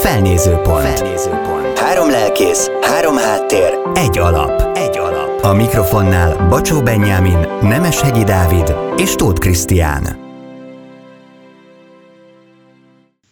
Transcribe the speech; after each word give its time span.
Felnézőpont. 0.00 0.98
Felnézőpont. 0.98 1.78
Három 1.78 2.10
lelkész, 2.10 2.68
három 2.80 3.16
háttér, 3.16 3.78
egy 3.94 4.18
alap. 4.18 4.76
Egy 4.76 4.98
alap. 4.98 5.44
A 5.44 5.52
mikrofonnál 5.52 6.48
Bacsó 6.48 6.82
Benyámin, 6.82 7.38
Nemeshegyi 7.62 8.24
Dávid 8.24 8.74
és 8.96 9.14
Tóth 9.14 9.40
Krisztián. 9.40 10.18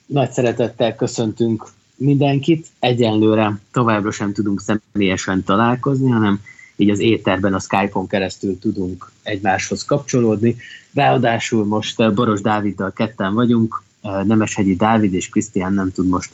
Nagy 0.07 0.31
szeretettel 0.31 0.95
köszöntünk 0.95 1.67
mindenkit. 1.97 2.67
Egyenlőre 2.79 3.59
továbbra 3.73 4.11
sem 4.11 4.33
tudunk 4.33 4.61
személyesen 4.61 5.45
találkozni, 5.45 6.11
hanem 6.11 6.41
így 6.77 6.91
az 6.91 6.99
éterben, 6.99 7.55
a 7.55 7.61
Skype-on 7.61 8.07
keresztül 8.07 8.59
tudunk 8.59 9.11
egymáshoz 9.23 9.85
kapcsolódni. 9.85 10.57
Ráadásul 10.95 11.65
most 11.65 12.15
Boros 12.15 12.41
Dáviddal 12.41 12.93
ketten 12.93 13.35
vagyunk, 13.35 13.83
Nemeshegyi 14.25 14.77
Dávid 14.77 15.15
és 15.15 15.29
Krisztián 15.29 15.73
nem 15.73 15.93
tud 15.93 16.09
most 16.09 16.31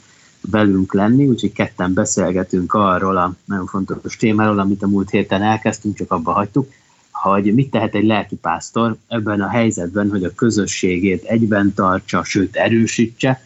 velünk 0.51 0.93
lenni, 0.93 1.27
úgyhogy 1.27 1.51
ketten 1.51 1.93
beszélgetünk 1.93 2.73
arról 2.73 3.17
a 3.17 3.35
nagyon 3.45 3.65
fontos 3.65 4.17
témáról, 4.17 4.59
amit 4.59 4.83
a 4.83 4.87
múlt 4.87 5.09
héten 5.09 5.41
elkezdtünk, 5.41 5.95
csak 5.95 6.11
abba 6.11 6.31
hagytuk, 6.31 6.71
hogy 7.11 7.53
mit 7.53 7.69
tehet 7.69 7.95
egy 7.95 8.05
lelkipásztor 8.05 8.95
ebben 9.07 9.41
a 9.41 9.49
helyzetben, 9.49 10.09
hogy 10.09 10.23
a 10.23 10.33
közösségét 10.35 11.23
egyben 11.23 11.73
tartsa, 11.73 12.23
sőt 12.23 12.55
erősítse, 12.55 13.41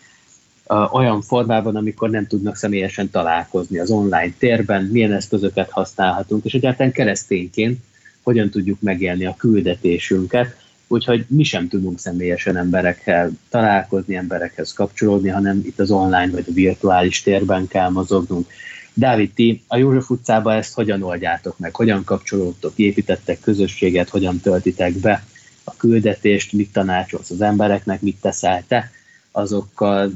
olyan 0.91 1.21
formában, 1.21 1.76
amikor 1.76 2.09
nem 2.09 2.27
tudnak 2.27 2.55
személyesen 2.55 3.09
találkozni 3.09 3.79
az 3.79 3.90
online 3.90 4.34
térben, 4.38 4.84
milyen 4.84 5.13
eszközöket 5.13 5.71
használhatunk, 5.71 6.45
és 6.45 6.54
egyáltalán 6.54 6.91
keresztényként 6.91 7.79
hogyan 8.23 8.49
tudjuk 8.49 8.82
megélni 8.82 9.26
a 9.26 9.35
küldetésünket, 9.38 10.66
úgyhogy 10.88 11.26
mi 11.27 11.44
sem 11.44 11.68
tudunk 11.68 12.00
személyesen 12.00 12.58
emberekkel 12.58 13.32
találkozni, 13.50 14.16
emberekhez 14.16 14.73
kapcsolódni, 14.73 15.30
hanem 15.30 15.62
itt 15.66 15.80
az 15.80 15.91
online 15.91 16.30
vagy 16.32 16.46
a 16.48 16.54
virtuális 16.54 17.22
térben 17.22 17.68
kell 17.68 17.90
mozognunk. 17.90 18.48
Dávid, 18.94 19.34
ti 19.34 19.63
a 19.68 19.77
József 19.77 20.10
utcában 20.10 20.55
ezt 20.55 20.74
hogyan 20.74 21.04
oldjátok 21.04 21.57
meg? 21.57 21.76
Hogyan 21.76 22.04
kapcsolódtok, 22.04 22.74
építettek 22.76 23.40
közösséget, 23.40 24.10
hogyan 24.10 24.40
töltitek 24.40 24.94
be 24.94 25.24
a 25.63 25.76
küldetést, 25.76 26.54
mit 26.54 26.71
tanácsolsz 26.71 27.29
az 27.29 27.41
embereknek, 27.41 28.01
mit 28.01 28.18
teszel 28.22 28.63
te 28.68 28.91
azokkal, 29.32 30.12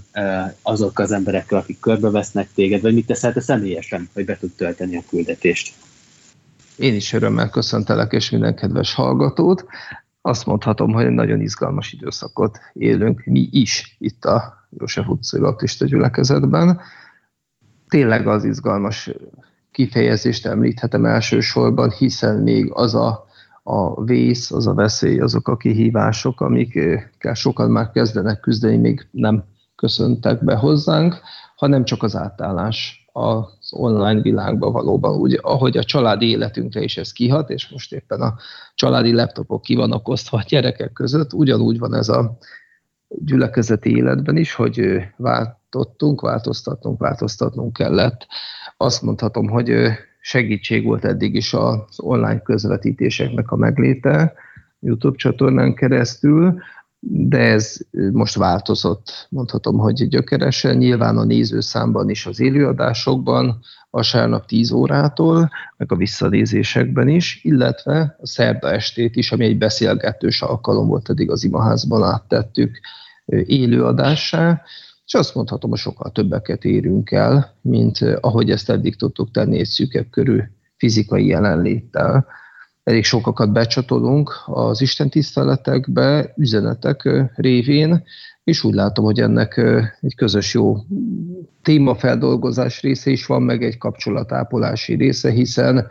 azokkal 0.62 1.06
az 1.06 1.12
emberekkel, 1.12 1.58
akik 1.58 1.80
körbevesznek 1.80 2.50
téged, 2.56 2.82
vagy 2.82 2.94
mit 2.94 3.06
teszel 3.06 3.34
te 3.34 3.42
személyesen, 3.42 4.10
hogy 4.14 4.26
be 4.26 4.38
tud 4.38 4.52
tölteni 4.52 4.98
a 4.98 5.04
küldetést? 5.10 5.74
Én 6.76 6.96
is 6.96 7.14
örömmel 7.14 7.50
köszöntelek, 7.50 8.12
és 8.12 8.30
minden 8.30 8.56
kedves 8.56 8.94
hallgatót 8.94 9.66
azt 10.22 10.46
mondhatom, 10.46 10.92
hogy 10.92 11.06
egy 11.06 11.12
nagyon 11.12 11.42
izgalmas 11.42 11.94
időszakot 11.94 12.60
élünk 12.74 13.26
mi 13.26 13.48
is 13.52 13.96
itt 14.00 14.26
a 14.26 14.68
József 14.70 15.08
utcai 15.08 15.40
baptista 15.40 15.86
gyülekezetben. 15.86 16.80
Tényleg 17.88 18.28
az 18.28 18.44
izgalmas 18.44 19.12
kifejezést 19.72 20.46
említhetem 20.46 21.06
elsősorban, 21.06 21.92
hiszen 21.92 22.38
még 22.38 22.72
az 22.74 22.96
a, 22.96 23.26
a 23.64 24.04
vész, 24.04 24.52
az 24.52 24.68
a 24.68 24.74
veszély, 24.74 25.20
azok 25.20 25.48
a 25.48 25.58
kihívások, 25.58 26.42
amikkel 26.42 27.34
sokan 27.34 27.72
már 27.72 27.92
kezdenek 27.92 28.40
küzdeni, 28.40 28.78
még 28.78 29.08
nem 29.12 29.44
köszöntek 29.76 30.44
be 30.44 30.56
hozzánk, 30.56 31.22
hanem 31.56 31.84
csak 31.84 32.04
az 32.04 32.16
átállás 32.16 33.01
a 33.14 33.50
online 33.72 34.22
világban 34.22 34.72
valóban 34.72 35.18
úgy, 35.18 35.40
ahogy 35.42 35.78
a 35.78 35.84
családi 35.84 36.30
életünkre 36.30 36.82
is 36.82 36.98
ez 36.98 37.12
kihat, 37.12 37.50
és 37.50 37.70
most 37.70 37.94
éppen 37.94 38.22
a 38.22 38.36
családi 38.76 39.14
laptopok 39.14 39.62
ki 39.62 39.76
vannak 39.76 40.08
osztva 40.08 40.38
a 40.38 40.46
gyerekek 40.48 40.92
között, 40.94 41.34
ugyanúgy 41.34 41.80
van 41.80 41.96
ez 41.96 42.10
a 42.10 42.38
gyülekezeti 43.08 43.96
életben 43.96 44.38
is, 44.38 44.54
hogy 44.54 45.02
váltottunk, 45.18 46.22
változtatnunk, 46.22 47.00
változtatnunk 47.00 47.74
kellett. 47.74 48.28
Azt 48.78 49.02
mondhatom, 49.02 49.50
hogy 49.50 49.74
segítség 50.20 50.86
volt 50.86 51.06
eddig 51.06 51.36
is 51.36 51.54
az 51.54 51.80
online 51.98 52.42
közvetítéseknek 52.42 53.52
a 53.52 53.56
megléte, 53.56 54.34
YouTube 54.80 55.18
csatornán 55.18 55.74
keresztül, 55.74 56.62
de 57.04 57.38
ez 57.38 57.78
most 58.12 58.36
változott, 58.36 59.28
mondhatom, 59.30 59.78
hogy 59.78 60.08
gyökeresen, 60.08 60.78
nyilván 60.78 61.18
a 61.18 61.24
nézőszámban 61.24 62.10
is 62.10 62.26
az 62.26 62.40
élőadásokban, 62.40 63.60
vasárnap 63.90 64.46
10 64.46 64.72
órától, 64.72 65.50
meg 65.78 65.92
a 65.92 65.96
visszanézésekben 65.96 67.08
is, 67.08 67.40
illetve 67.44 68.18
a 68.22 68.28
szerda 68.28 68.72
estét 68.72 69.16
is, 69.16 69.32
ami 69.32 69.46
egy 69.46 69.58
beszélgetős 69.58 70.42
alkalom 70.42 70.88
volt, 70.88 71.10
eddig 71.10 71.32
az 71.32 71.44
imaházban 71.44 72.04
áttettük 72.04 72.80
élőadássá, 73.46 74.62
és 75.06 75.14
azt 75.14 75.36
mondhatom, 75.36 75.70
hogy 75.70 75.80
sokkal 75.80 76.12
többeket 76.12 76.64
érünk 76.64 77.12
el, 77.12 77.58
mint 77.62 77.98
ahogy 78.20 78.52
ezt 78.52 78.70
eddig 78.70 78.96
tudtuk 78.96 79.32
tenni 79.32 79.60
egy 79.60 79.68
szűkebb 79.68 80.10
körű 80.10 80.40
fizikai 80.78 81.26
jelenléttel 81.26 82.28
elég 82.84 83.04
sokakat 83.04 83.52
becsatolunk 83.52 84.34
az 84.46 84.82
Isten 84.82 85.10
tiszteletekbe, 85.10 86.34
üzenetek 86.38 87.10
révén, 87.36 88.04
és 88.44 88.64
úgy 88.64 88.74
látom, 88.74 89.06
hogy 89.06 89.20
ennek 89.20 89.58
egy 90.02 90.16
közös 90.16 90.54
jó 90.54 90.78
témafeldolgozás 91.62 92.82
része 92.82 93.12
is 93.12 93.26
van, 93.26 93.42
meg 93.42 93.64
egy 93.64 93.78
kapcsolatápolási 93.78 94.96
része, 94.96 95.32
hiszen 95.32 95.88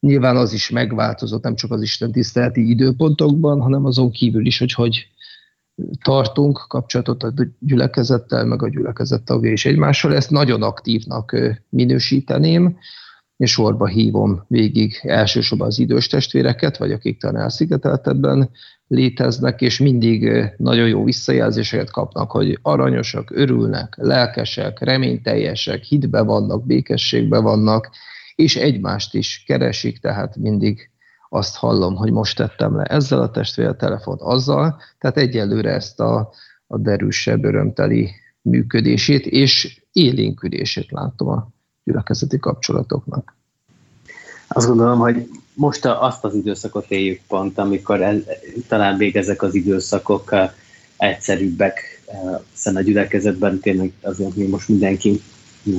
nyilván 0.00 0.36
az 0.36 0.52
is 0.52 0.70
megváltozott, 0.70 1.42
nem 1.42 1.54
csak 1.54 1.70
az 1.70 1.82
Isten 1.82 2.12
tiszteleti 2.12 2.68
időpontokban, 2.68 3.60
hanem 3.60 3.84
azon 3.84 4.10
kívül 4.10 4.46
is, 4.46 4.58
hogy 4.58 4.72
hogy 4.72 5.06
tartunk 6.02 6.64
kapcsolatot 6.68 7.22
a 7.22 7.32
gyülekezettel, 7.58 8.44
meg 8.44 8.62
a 8.62 8.68
gyülekezet 8.68 9.22
tagja 9.22 9.50
és 9.50 9.64
egymással. 9.64 10.14
Ezt 10.14 10.30
nagyon 10.30 10.62
aktívnak 10.62 11.36
minősíteném, 11.68 12.76
és 13.42 13.50
sorba 13.50 13.86
hívom 13.86 14.44
végig 14.48 15.00
elsősorban 15.02 15.66
az 15.66 15.78
idős 15.78 16.06
testvéreket, 16.06 16.76
vagy 16.76 16.92
akik 16.92 17.20
talán 17.20 17.42
elszigeteltebben 17.42 18.50
léteznek, 18.86 19.60
és 19.60 19.78
mindig 19.78 20.30
nagyon 20.56 20.88
jó 20.88 21.04
visszajelzéseket 21.04 21.90
kapnak, 21.90 22.30
hogy 22.30 22.58
aranyosak, 22.62 23.30
örülnek, 23.30 23.94
lelkesek, 23.96 24.80
reményteljesek, 24.80 25.82
hitbe 25.82 26.20
vannak, 26.20 26.66
békességbe 26.66 27.38
vannak, 27.38 27.90
és 28.34 28.56
egymást 28.56 29.14
is 29.14 29.44
keresik, 29.46 29.98
tehát 29.98 30.36
mindig 30.36 30.90
azt 31.28 31.56
hallom, 31.56 31.94
hogy 31.94 32.12
most 32.12 32.36
tettem 32.36 32.76
le 32.76 32.84
ezzel 32.84 33.20
a 33.20 33.30
testvérrel 33.30 33.76
telefont, 33.76 34.20
azzal, 34.20 34.80
tehát 34.98 35.16
egyelőre 35.16 35.70
ezt 35.70 36.00
a, 36.00 36.30
a 36.66 36.78
derűsebb, 36.78 37.44
örömteli 37.44 38.10
működését 38.42 39.26
és 39.26 39.82
élénkülését 39.92 40.90
látom 40.90 41.28
a 41.28 41.52
gyülekezeti 41.84 42.38
kapcsolatoknak. 42.38 43.34
Azt 44.48 44.66
gondolom, 44.66 44.98
hogy 44.98 45.28
most 45.54 45.84
azt 45.84 46.24
az 46.24 46.34
időszakot 46.34 46.90
éljük 46.90 47.20
pont, 47.28 47.58
amikor 47.58 48.02
el, 48.02 48.22
talán 48.68 48.96
még 48.96 49.16
ezek 49.16 49.42
az 49.42 49.54
időszakok 49.54 50.34
egyszerűbbek, 50.96 52.02
hiszen 52.52 52.76
a 52.76 52.80
gyülekezetben 52.80 53.60
tényleg 53.60 53.92
azért 54.00 54.36
még 54.36 54.48
most 54.48 54.68
mindenki 54.68 55.22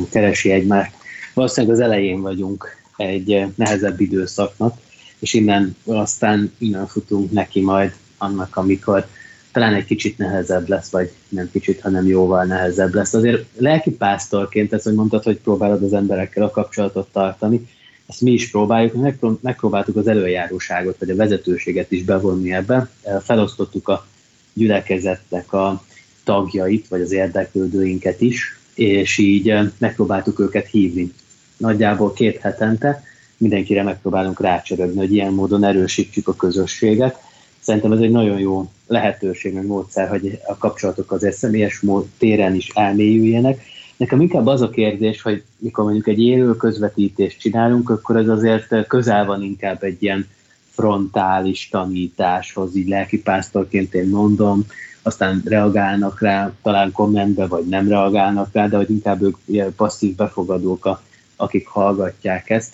keresi 0.09 0.52
egymást. 0.52 0.91
Valószínűleg 1.34 1.75
az 1.75 1.81
elején 1.81 2.22
vagyunk 2.22 2.68
egy 2.97 3.46
nehezebb 3.56 4.00
időszaknak, 4.00 4.78
és 5.20 5.34
innen 5.34 5.75
aztán 5.85 6.53
innen 6.58 6.88
futunk 6.88 7.31
neki 7.31 7.62
majd 7.62 7.94
annak, 8.18 8.56
amikor 8.56 9.08
talán 9.53 9.74
egy 9.74 9.86
kicsit 9.86 10.18
nehezebb 10.18 10.69
lesz, 10.69 10.90
vagy 10.90 11.12
nem 11.30 11.50
kicsit, 11.52 11.81
hanem 11.81 12.08
jóval 12.08 12.44
nehezebb 12.44 12.94
lesz. 12.94 13.14
Azért 13.14 13.46
lelkipásztorként, 13.58 14.74
ezt, 14.74 14.84
hogy 14.84 14.94
mondtad, 14.94 15.24
hogy 15.24 15.38
próbálod 15.38 15.84
az 15.84 15.94
emberekkel 15.94 16.44
a 16.44 16.52
kapcsolatot 16.52 17.12
tartani, 17.12 17.68
ezt 18.08 18.22
mi 18.22 18.31
is 18.31 18.50
próbáljuk, 18.50 19.22
megpróbáltuk 19.41 19.96
az 19.96 20.08
előjáróságot, 20.08 21.00
vagy 21.00 21.09
a 21.09 21.16
vezetőséget 21.16 21.91
is 21.91 22.03
bevonni 22.03 22.53
ebbe. 22.53 22.90
Felosztottuk 23.22 23.88
a 23.88 24.06
gyülekezetnek 24.53 25.53
a 25.53 25.84
tagjait, 26.24 26.88
vagy 26.88 27.02
az 27.02 27.12
érdeklődőinket 27.12 28.22
is, 28.22 28.59
és 28.74 29.18
így 29.18 29.53
megpróbáltuk 29.78 30.40
őket 30.40 30.67
hívni. 30.67 31.14
Nagyjából 31.58 32.14
két 32.14 32.38
hetente 32.38 33.03
mindenkire 33.38 33.84
megpróbálunk 33.84 34.40
rácsörögni, 34.40 34.97
hogy 34.97 35.14
ilyen 35.14 35.34
módon 35.34 35.64
erősítsük 35.64 36.28
a 36.28 36.35
közösséget, 36.35 37.17
Szerintem 37.63 37.91
ez 37.91 37.99
egy 37.99 38.11
nagyon 38.11 38.39
jó 38.39 38.71
lehetőség, 38.87 39.53
meg 39.53 39.65
módszer, 39.65 40.09
hogy 40.09 40.39
a 40.47 40.57
kapcsolatok 40.57 41.11
azért 41.11 41.35
személyes 41.35 41.79
mód, 41.79 42.05
téren 42.17 42.55
is 42.55 42.69
elmélyüljenek. 42.73 43.61
Nekem 43.97 44.21
inkább 44.21 44.47
az 44.47 44.61
a 44.61 44.69
kérdés, 44.69 45.21
hogy 45.21 45.43
mikor 45.57 45.83
mondjuk 45.83 46.07
egy 46.07 46.19
élő 46.19 46.55
közvetítést 46.55 47.39
csinálunk, 47.39 47.89
akkor 47.89 48.17
ez 48.17 48.27
azért 48.27 48.87
közel 48.87 49.25
van 49.25 49.43
inkább 49.43 49.83
egy 49.83 50.03
ilyen 50.03 50.27
frontális 50.69 51.69
tanításhoz, 51.71 52.75
így 52.75 52.87
lelkipásztorként 52.87 53.93
én 53.93 54.07
mondom, 54.07 54.65
aztán 55.01 55.41
reagálnak 55.45 56.21
rá, 56.21 56.53
talán 56.61 56.91
kommentbe, 56.91 57.47
vagy 57.47 57.65
nem 57.65 57.87
reagálnak 57.87 58.49
rá, 58.51 58.67
de 58.67 58.77
hogy 58.77 58.89
inkább 58.89 59.21
ők 59.21 59.37
ilyen 59.45 59.75
passzív 59.75 60.15
befogadók, 60.15 60.85
a, 60.85 61.01
akik 61.35 61.67
hallgatják 61.67 62.49
ezt 62.49 62.73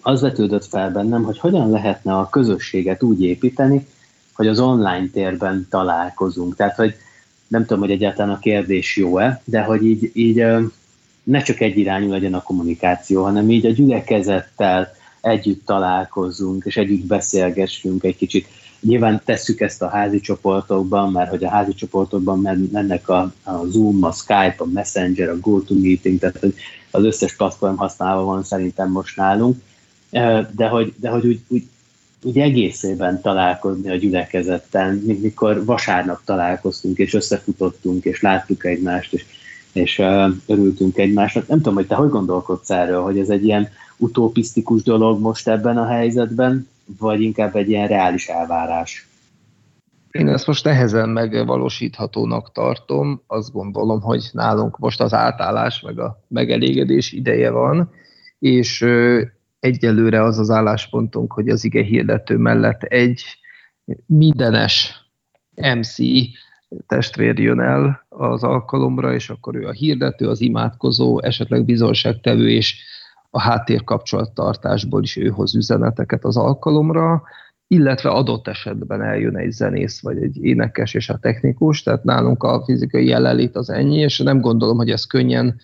az 0.00 0.20
vetődött 0.20 0.66
fel 0.66 0.90
bennem, 0.90 1.22
hogy 1.22 1.38
hogyan 1.38 1.70
lehetne 1.70 2.16
a 2.16 2.28
közösséget 2.28 3.02
úgy 3.02 3.22
építeni, 3.22 3.86
hogy 4.32 4.46
az 4.46 4.60
online 4.60 5.08
térben 5.12 5.66
találkozunk. 5.70 6.56
Tehát, 6.56 6.76
hogy 6.76 6.94
nem 7.48 7.60
tudom, 7.60 7.80
hogy 7.80 7.90
egyáltalán 7.90 8.34
a 8.34 8.38
kérdés 8.38 8.96
jó-e, 8.96 9.42
de 9.44 9.62
hogy 9.62 9.84
így, 9.84 10.10
így 10.12 10.44
ne 11.22 11.42
csak 11.42 11.60
egy 11.60 11.78
irányú 11.78 12.10
legyen 12.10 12.34
a 12.34 12.42
kommunikáció, 12.42 13.22
hanem 13.22 13.50
így 13.50 13.66
a 13.66 13.70
gyülekezettel 13.70 14.94
együtt 15.20 15.66
találkozzunk, 15.66 16.64
és 16.64 16.76
együtt 16.76 17.06
beszélgessünk 17.06 18.04
egy 18.04 18.16
kicsit. 18.16 18.46
Nyilván 18.80 19.22
tesszük 19.24 19.60
ezt 19.60 19.82
a 19.82 19.88
házi 19.88 20.20
csoportokban, 20.20 21.12
mert 21.12 21.30
hogy 21.30 21.44
a 21.44 21.48
házi 21.48 21.74
csoportokban 21.74 22.68
mennek 22.72 23.08
a, 23.08 23.32
a 23.42 23.64
Zoom, 23.66 24.04
a 24.04 24.12
Skype, 24.12 24.54
a 24.56 24.66
Messenger, 24.66 25.28
a 25.28 25.38
GoToMeeting, 25.38 26.18
tehát 26.18 26.38
hogy 26.38 26.54
az 26.90 27.04
összes 27.04 27.36
platform 27.36 27.76
használva 27.76 28.24
van 28.24 28.44
szerintem 28.44 28.90
most 28.90 29.16
nálunk, 29.16 29.56
de 30.56 30.66
hogy, 30.68 30.94
de 30.96 31.08
hogy 31.08 31.26
úgy, 31.26 31.40
úgy, 31.48 31.68
úgy 32.22 32.38
egészében 32.38 33.20
találkozni 33.20 33.90
a 33.90 33.96
gyülekezettel, 33.96 34.94
mint 35.04 35.22
mikor 35.22 35.64
vasárnap 35.64 36.20
találkoztunk, 36.24 36.98
és 36.98 37.14
összefutottunk, 37.14 38.04
és 38.04 38.20
láttuk 38.20 38.64
egymást, 38.64 39.12
és, 39.12 39.24
és 39.72 39.98
örültünk 40.46 40.98
egymásnak. 40.98 41.46
Nem 41.46 41.58
tudom, 41.58 41.74
hogy 41.74 41.86
te 41.86 41.94
hogy 41.94 42.10
gondolkodsz 42.10 42.70
erről, 42.70 43.02
hogy 43.02 43.18
ez 43.18 43.28
egy 43.28 43.44
ilyen 43.44 43.68
utopisztikus 43.96 44.82
dolog 44.82 45.20
most 45.20 45.48
ebben 45.48 45.78
a 45.78 45.86
helyzetben, 45.86 46.68
vagy 46.98 47.20
inkább 47.20 47.56
egy 47.56 47.68
ilyen 47.68 47.88
reális 47.88 48.28
elvárás? 48.28 49.06
Én 50.10 50.28
ezt 50.28 50.46
most 50.46 50.64
nehezen 50.64 51.08
megvalósíthatónak 51.08 52.52
tartom. 52.52 53.22
Azt 53.26 53.52
gondolom, 53.52 54.00
hogy 54.00 54.30
nálunk 54.32 54.78
most 54.78 55.00
az 55.00 55.14
átállás, 55.14 55.80
meg 55.80 55.98
a 55.98 56.18
megelégedés 56.28 57.12
ideje 57.12 57.50
van, 57.50 57.90
és 58.38 58.84
egyelőre 59.62 60.22
az 60.22 60.38
az 60.38 60.50
álláspontunk, 60.50 61.32
hogy 61.32 61.48
az 61.48 61.64
ige 61.64 61.82
hirdető 61.82 62.36
mellett 62.36 62.82
egy 62.82 63.24
mindenes 64.06 64.94
MC 65.54 65.96
testvér 66.86 67.38
jön 67.38 67.60
el 67.60 68.06
az 68.08 68.42
alkalomra, 68.42 69.14
és 69.14 69.30
akkor 69.30 69.54
ő 69.54 69.66
a 69.66 69.72
hirdető, 69.72 70.28
az 70.28 70.40
imádkozó, 70.40 71.20
esetleg 71.20 71.64
bizonságtevő, 71.64 72.50
és 72.50 72.76
a 73.30 73.40
háttérkapcsolattartásból 73.40 75.02
is 75.02 75.16
ő 75.16 75.28
hoz 75.28 75.54
üzeneteket 75.54 76.24
az 76.24 76.36
alkalomra, 76.36 77.22
illetve 77.66 78.10
adott 78.10 78.48
esetben 78.48 79.02
eljön 79.02 79.36
egy 79.36 79.50
zenész, 79.50 80.00
vagy 80.00 80.22
egy 80.22 80.44
énekes 80.44 80.94
és 80.94 81.08
a 81.08 81.18
technikus, 81.18 81.82
tehát 81.82 82.04
nálunk 82.04 82.42
a 82.42 82.64
fizikai 82.64 83.06
jelenlét 83.06 83.56
az 83.56 83.70
ennyi, 83.70 83.96
és 83.96 84.18
nem 84.18 84.40
gondolom, 84.40 84.76
hogy 84.76 84.90
ez 84.90 85.04
könnyen 85.04 85.60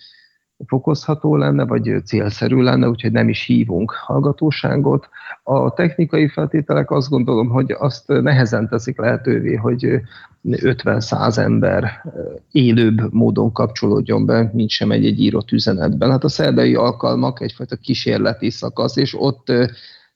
fokozható 0.67 1.37
lenne, 1.37 1.65
vagy 1.65 2.03
célszerű 2.05 2.63
lenne, 2.63 2.89
úgyhogy 2.89 3.13
nem 3.13 3.29
is 3.29 3.45
hívunk 3.45 3.91
hallgatóságot. 3.91 5.09
A 5.43 5.75
technikai 5.75 6.29
feltételek 6.29 6.91
azt 6.91 7.09
gondolom, 7.09 7.49
hogy 7.49 7.71
azt 7.79 8.09
nehezen 8.09 8.69
teszik 8.69 8.99
lehetővé, 8.99 9.55
hogy 9.55 10.01
50-100 10.45 11.39
ember 11.39 12.05
élőbb 12.51 13.13
módon 13.13 13.53
kapcsolódjon 13.53 14.27
be, 14.27 14.51
mint 14.53 14.71
sem 14.71 14.91
egy, 14.91 15.07
egy 15.07 15.21
írott 15.21 15.51
üzenetben. 15.53 16.11
Hát 16.11 16.25
a 16.25 16.29
szerdai 16.29 16.75
alkalmak 16.75 17.41
egyfajta 17.41 17.77
kísérleti 17.77 18.51
szakasz, 18.51 18.97
és 18.97 19.15
ott 19.19 19.53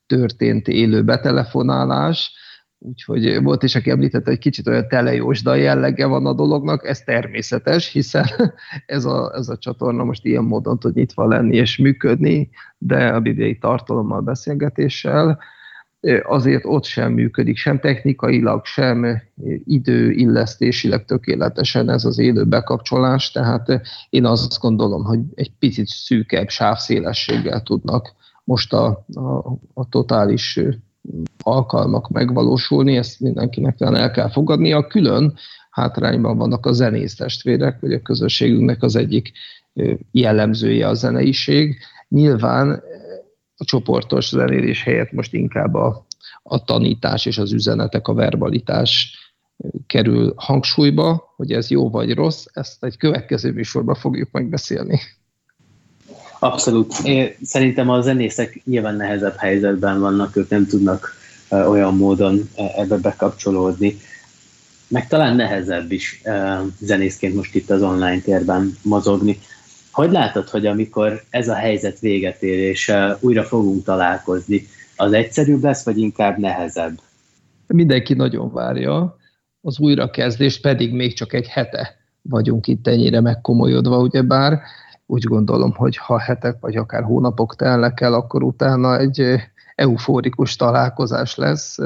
történt 0.07 0.69
élő 0.69 1.05
betelefonálás, 1.05 2.33
Úgyhogy 2.85 3.43
volt 3.43 3.63
is, 3.63 3.75
aki 3.75 3.91
említette, 3.91 4.31
hogy 4.31 4.39
kicsit 4.39 4.67
olyan 4.67 4.89
telejósda 4.89 5.55
jellege 5.55 6.07
van 6.07 6.27
a 6.27 6.33
dolognak, 6.33 6.87
ez 6.87 7.01
természetes, 7.01 7.93
hiszen 7.93 8.27
ez 8.87 9.05
a, 9.05 9.33
ez 9.35 9.49
a 9.49 9.59
csatorna 9.59 10.05
most 10.05 10.25
ilyen 10.25 10.45
módon 10.45 10.79
tud 10.79 10.95
nyitva 10.95 11.27
lenni 11.27 11.57
és 11.57 11.77
működni, 11.77 12.51
de 12.79 13.09
a 13.09 13.21
bibliai 13.21 13.59
tartalommal, 13.59 14.21
beszélgetéssel 14.21 15.39
azért 16.23 16.65
ott 16.65 16.85
sem 16.85 17.13
működik, 17.13 17.57
sem 17.57 17.81
technikailag, 17.81 18.65
sem 18.65 19.23
időillesztésileg 19.65 21.05
tökéletesen 21.05 21.91
ez 21.91 22.05
az 22.05 22.19
élő 22.19 22.45
bekapcsolás, 22.45 23.31
tehát 23.31 23.81
én 24.11 24.25
azt 24.25 24.61
gondolom, 24.61 25.05
hogy 25.05 25.21
egy 25.35 25.53
picit 25.59 25.87
szűkebb 25.87 26.49
sávszélességgel 26.49 27.63
tudnak 27.63 28.15
most 28.45 28.73
a, 28.73 29.05
a, 29.15 29.59
a 29.75 29.89
totális 29.89 30.61
alkalmak 31.43 32.09
megvalósulni, 32.09 32.97
ezt 32.97 33.21
mindenkinek 33.21 33.81
el 33.81 34.11
kell 34.11 34.31
fogadni. 34.31 34.73
A 34.73 34.87
külön 34.87 35.35
hátrányban 35.71 36.37
vannak 36.37 36.67
a 36.67 36.73
zenész 36.73 37.15
testvérek, 37.15 37.81
vagy 37.81 37.93
a 37.93 38.03
közösségünknek 38.03 38.83
az 38.83 38.97
egyik 38.97 39.33
jellemzője 40.11 40.89
a 40.89 40.95
zeneiség. 40.95 41.77
Nyilván 42.09 42.83
a 43.57 43.65
csoportos 43.65 44.29
zenélés 44.29 44.83
helyett 44.83 45.13
most 45.13 45.33
inkább 45.33 45.75
a, 45.75 46.07
a 46.43 46.65
tanítás 46.65 47.27
és 47.27 47.39
az 47.39 47.53
üzenetek, 47.53 48.09
a 48.09 48.15
verbalitás 48.15 49.17
kerül 49.87 50.33
hangsúlyba, 50.37 51.33
hogy 51.37 51.53
ez 51.53 51.71
jó 51.71 51.91
vagy 51.91 52.15
rossz, 52.15 52.45
ezt 52.53 52.85
egy 52.85 52.97
következő 52.97 53.53
műsorban 53.53 53.95
fogjuk 53.95 54.31
megbeszélni. 54.31 55.01
Abszolút. 56.43 56.95
Én 57.05 57.35
szerintem 57.43 57.89
a 57.89 58.01
zenészek 58.01 58.61
nyilván 58.65 58.97
nehezebb 58.97 59.37
helyzetben 59.37 60.01
vannak, 60.01 60.37
ők 60.37 60.49
nem 60.49 60.67
tudnak 60.67 61.15
olyan 61.49 61.97
módon 61.97 62.49
ebbe 62.77 62.97
bekapcsolódni. 62.97 63.97
Meg 64.89 65.09
talán 65.09 65.37
nehezebb 65.37 65.93
is 65.93 66.23
zenészként 66.79 67.35
most 67.35 67.55
itt 67.55 67.71
az 67.71 67.83
online 67.83 68.21
térben 68.21 68.77
mozogni. 68.83 69.39
Hogy 69.93 70.11
látod, 70.11 70.49
hogy 70.49 70.67
amikor 70.67 71.23
ez 71.31 71.49
a 71.49 71.55
helyzet 71.55 71.99
véget 71.99 72.43
ér, 72.43 72.59
és 72.59 72.93
újra 73.21 73.43
fogunk 73.43 73.85
találkozni, 73.85 74.67
az 74.97 75.13
egyszerűbb 75.13 75.63
lesz, 75.63 75.85
vagy 75.85 75.99
inkább 75.99 76.39
nehezebb? 76.39 77.01
Mindenki 77.67 78.15
nagyon 78.15 78.53
várja, 78.53 79.17
az 79.61 79.79
újrakezdést 79.79 80.61
pedig 80.61 80.93
még 80.93 81.15
csak 81.15 81.33
egy 81.33 81.47
hete 81.47 81.97
vagyunk 82.23 82.67
itt 82.67 82.87
ennyire 82.87 83.21
megkomolyodva, 83.21 83.99
ugyebár 83.99 84.61
úgy 85.07 85.25
gondolom, 85.25 85.73
hogy 85.73 85.97
ha 85.97 86.19
hetek 86.19 86.57
vagy 86.61 86.77
akár 86.77 87.03
hónapok 87.03 87.57
telnek 87.57 88.01
el, 88.01 88.15
akkor 88.15 88.43
utána 88.43 88.99
egy 88.99 89.35
eufórikus 89.75 90.57
találkozás 90.57 91.37
lesz 91.37 91.79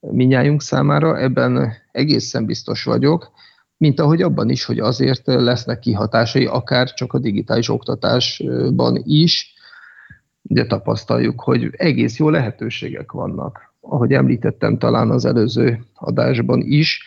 minnyájunk 0.00 0.62
számára, 0.62 1.18
ebben 1.18 1.72
egészen 1.92 2.44
biztos 2.44 2.84
vagyok, 2.84 3.30
mint 3.76 4.00
ahogy 4.00 4.22
abban 4.22 4.48
is, 4.48 4.64
hogy 4.64 4.78
azért 4.78 5.22
lesznek 5.26 5.78
kihatásai, 5.78 6.46
akár 6.46 6.92
csak 6.92 7.12
a 7.12 7.18
digitális 7.18 7.68
oktatásban 7.68 9.02
is. 9.04 9.54
Ugye 10.42 10.66
tapasztaljuk, 10.66 11.40
hogy 11.40 11.70
egész 11.76 12.18
jó 12.18 12.28
lehetőségek 12.28 13.12
vannak. 13.12 13.74
Ahogy 13.80 14.12
említettem 14.12 14.78
talán 14.78 15.10
az 15.10 15.24
előző 15.24 15.84
adásban 15.94 16.60
is, 16.60 17.04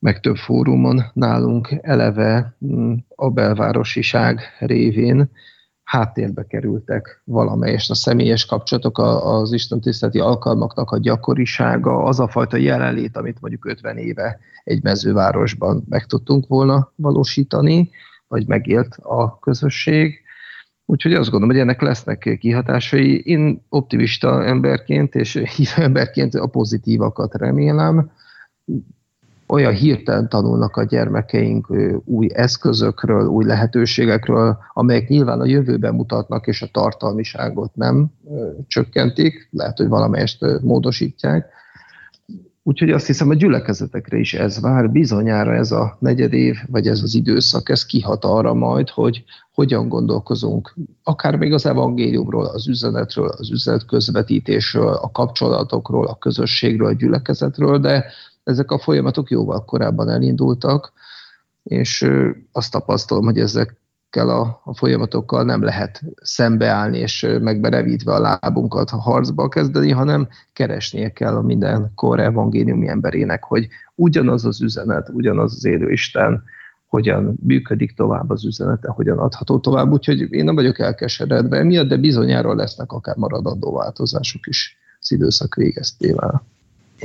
meg 0.00 0.20
több 0.20 0.36
fórumon 0.36 1.02
nálunk 1.12 1.78
eleve 1.80 2.56
mm, 2.66 2.94
a 3.14 3.30
belvárosiság 3.30 4.40
révén 4.58 5.30
háttérbe 5.82 6.46
kerültek 6.46 7.22
valamelyest 7.24 7.90
a 7.90 7.94
személyes 7.94 8.46
kapcsolatok, 8.46 8.98
az 8.98 9.52
Isten 9.52 9.80
tiszteleti 9.80 10.18
alkalmaknak 10.18 10.90
a 10.90 10.98
gyakorisága, 10.98 12.02
az 12.02 12.20
a 12.20 12.28
fajta 12.28 12.56
jelenlét, 12.56 13.16
amit 13.16 13.40
mondjuk 13.40 13.64
50 13.64 13.96
éve 13.96 14.38
egy 14.64 14.82
mezővárosban 14.82 15.84
meg 15.88 16.06
tudtunk 16.06 16.46
volna 16.46 16.92
valósítani, 16.96 17.90
vagy 18.28 18.46
megélt 18.46 18.96
a 19.02 19.38
közösség. 19.38 20.20
Úgyhogy 20.84 21.14
azt 21.14 21.30
gondolom, 21.30 21.54
hogy 21.54 21.64
ennek 21.64 21.80
lesznek 21.80 22.36
kihatásai. 22.40 23.22
Én 23.24 23.64
optimista 23.68 24.44
emberként 24.44 25.14
és 25.14 25.32
hívő 25.56 25.82
emberként 25.82 26.34
a 26.34 26.46
pozitívakat 26.46 27.34
remélem 27.34 28.10
olyan 29.50 29.72
hirtelen 29.72 30.28
tanulnak 30.28 30.76
a 30.76 30.84
gyermekeink 30.84 31.66
új 32.04 32.28
eszközökről, 32.32 33.26
új 33.26 33.44
lehetőségekről, 33.44 34.58
amelyek 34.72 35.08
nyilván 35.08 35.40
a 35.40 35.46
jövőben 35.46 35.94
mutatnak, 35.94 36.46
és 36.46 36.62
a 36.62 36.68
tartalmiságot 36.72 37.74
nem 37.74 38.06
csökkentik, 38.66 39.48
lehet, 39.50 39.78
hogy 39.78 39.88
valamelyest 39.88 40.44
módosítják. 40.62 41.58
Úgyhogy 42.62 42.90
azt 42.90 43.06
hiszem, 43.06 43.30
a 43.30 43.34
gyülekezetekre 43.34 44.18
is 44.18 44.34
ez 44.34 44.60
vár, 44.60 44.90
bizonyára 44.90 45.54
ez 45.54 45.72
a 45.72 45.96
negyed 46.00 46.32
év, 46.32 46.56
vagy 46.66 46.86
ez 46.86 47.02
az 47.02 47.14
időszak, 47.14 47.68
ez 47.68 47.86
kihat 47.86 48.24
arra 48.24 48.54
majd, 48.54 48.88
hogy 48.88 49.24
hogyan 49.52 49.88
gondolkozunk, 49.88 50.74
akár 51.02 51.36
még 51.36 51.52
az 51.52 51.66
evangéliumról, 51.66 52.44
az 52.44 52.68
üzenetről, 52.68 53.28
az 53.28 53.50
üzenet 53.50 53.86
közvetítésről, 53.86 54.92
a 54.92 55.10
kapcsolatokról, 55.10 56.06
a 56.06 56.18
közösségről, 56.18 56.86
a 56.86 56.92
gyülekezetről, 56.92 57.78
de 57.78 58.04
ezek 58.50 58.70
a 58.70 58.78
folyamatok 58.78 59.30
jóval 59.30 59.64
korábban 59.64 60.08
elindultak, 60.08 60.92
és 61.62 62.10
azt 62.52 62.70
tapasztalom, 62.70 63.24
hogy 63.24 63.38
ezekkel 63.38 64.28
a, 64.28 64.60
a 64.64 64.74
folyamatokkal 64.74 65.44
nem 65.44 65.62
lehet 65.62 66.02
szembeállni, 66.22 66.98
és 66.98 67.26
megberevítve 67.40 68.14
a 68.14 68.20
lábunkat 68.20 68.90
a 68.90 68.96
harcba 68.96 69.48
kezdeni, 69.48 69.90
hanem 69.90 70.28
keresnie 70.52 71.12
kell 71.12 71.36
a 71.36 71.42
minden 71.42 71.92
kor 71.94 72.20
evangéliumi 72.20 72.88
emberének, 72.88 73.44
hogy 73.44 73.68
ugyanaz 73.94 74.44
az 74.44 74.62
üzenet, 74.62 75.08
ugyanaz 75.08 75.54
az 75.54 75.64
élő 75.64 75.90
Isten, 75.90 76.42
hogyan 76.86 77.38
működik 77.42 77.94
tovább 77.94 78.30
az 78.30 78.44
üzenete, 78.44 78.88
hogyan 78.88 79.18
adható 79.18 79.58
tovább. 79.58 79.92
Úgyhogy 79.92 80.32
én 80.32 80.44
nem 80.44 80.54
vagyok 80.54 80.78
elkeseredve 80.78 81.62
miatt, 81.62 81.88
de 81.88 81.96
bizonyára 81.96 82.54
lesznek 82.54 82.92
akár 82.92 83.16
maradandó 83.16 83.72
változások 83.72 84.46
is 84.46 84.76
az 85.00 85.12
időszak 85.12 85.54
végeztével. 85.54 86.42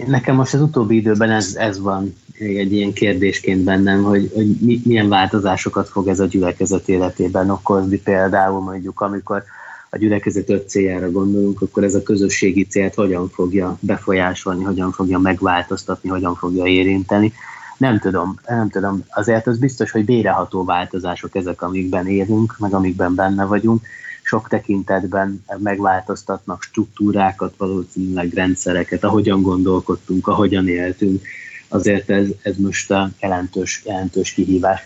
Nekem 0.07 0.35
most 0.35 0.53
az 0.53 0.61
utóbbi 0.61 0.95
időben 0.95 1.29
ez, 1.29 1.55
ez 1.55 1.79
van 1.79 2.15
egy 2.39 2.73
ilyen 2.73 2.93
kérdésként 2.93 3.63
bennem, 3.63 4.03
hogy, 4.03 4.31
hogy 4.33 4.81
milyen 4.83 5.09
változásokat 5.09 5.89
fog 5.89 6.07
ez 6.07 6.19
a 6.19 6.25
gyülekezet 6.25 6.89
életében 6.89 7.49
okozni. 7.49 7.97
Például 7.97 8.61
mondjuk, 8.61 9.01
amikor 9.01 9.43
a 9.89 9.97
gyülekezet 9.97 10.49
öt 10.49 10.69
céljára 10.69 11.11
gondolunk, 11.11 11.61
akkor 11.61 11.83
ez 11.83 11.95
a 11.95 12.03
közösségi 12.03 12.65
célt 12.65 12.93
hogyan 12.93 13.29
fogja 13.29 13.77
befolyásolni, 13.79 14.63
hogyan 14.63 14.91
fogja 14.91 15.19
megváltoztatni, 15.19 16.09
hogyan 16.09 16.35
fogja 16.35 16.65
érinteni. 16.65 17.33
Nem 17.77 17.99
tudom, 17.99 18.39
nem 18.47 18.69
tudom. 18.69 19.03
Azért 19.09 19.47
az 19.47 19.57
biztos, 19.57 19.91
hogy 19.91 20.05
béreható 20.05 20.63
változások 20.63 21.35
ezek, 21.35 21.61
amikben 21.61 22.07
élünk, 22.07 22.55
meg 22.59 22.73
amikben 22.73 23.15
benne 23.15 23.45
vagyunk. 23.45 23.85
Sok 24.27 24.47
tekintetben 24.47 25.43
megváltoztatnak 25.57 26.61
struktúrákat, 26.61 27.53
valószínűleg 27.57 28.33
rendszereket, 28.33 29.03
ahogyan 29.03 29.41
gondolkodtunk, 29.41 30.27
ahogyan 30.27 30.67
éltünk. 30.67 31.27
Azért 31.67 32.09
ez, 32.09 32.27
ez 32.41 32.57
most 32.57 32.91
a 32.91 33.09
jelentős, 33.19 33.81
jelentős 33.85 34.33
kihívás. 34.33 34.81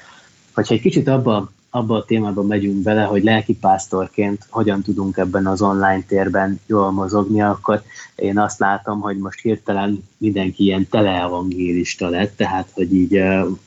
Hogyha 0.53 0.73
egy 0.73 0.81
kicsit 0.81 1.07
abba 1.07 1.51
abba 1.69 1.95
a 1.95 2.05
témába 2.05 2.43
megyünk 2.43 2.81
bele, 2.81 3.03
hogy 3.03 3.23
lelkipásztorként 3.23 4.45
hogyan 4.49 4.81
tudunk 4.81 5.17
ebben 5.17 5.47
az 5.47 5.61
online 5.61 6.03
térben 6.07 6.59
jól 6.65 6.91
mozogni, 6.91 7.41
akkor 7.41 7.81
én 8.15 8.39
azt 8.39 8.59
látom, 8.59 8.99
hogy 8.99 9.17
most 9.17 9.41
hirtelen 9.41 10.03
mindenki 10.17 10.63
ilyen 10.63 10.87
teleevangélista 10.87 12.09
lett, 12.09 12.35
tehát 12.35 12.69
hogy 12.73 12.93
így 12.93 13.17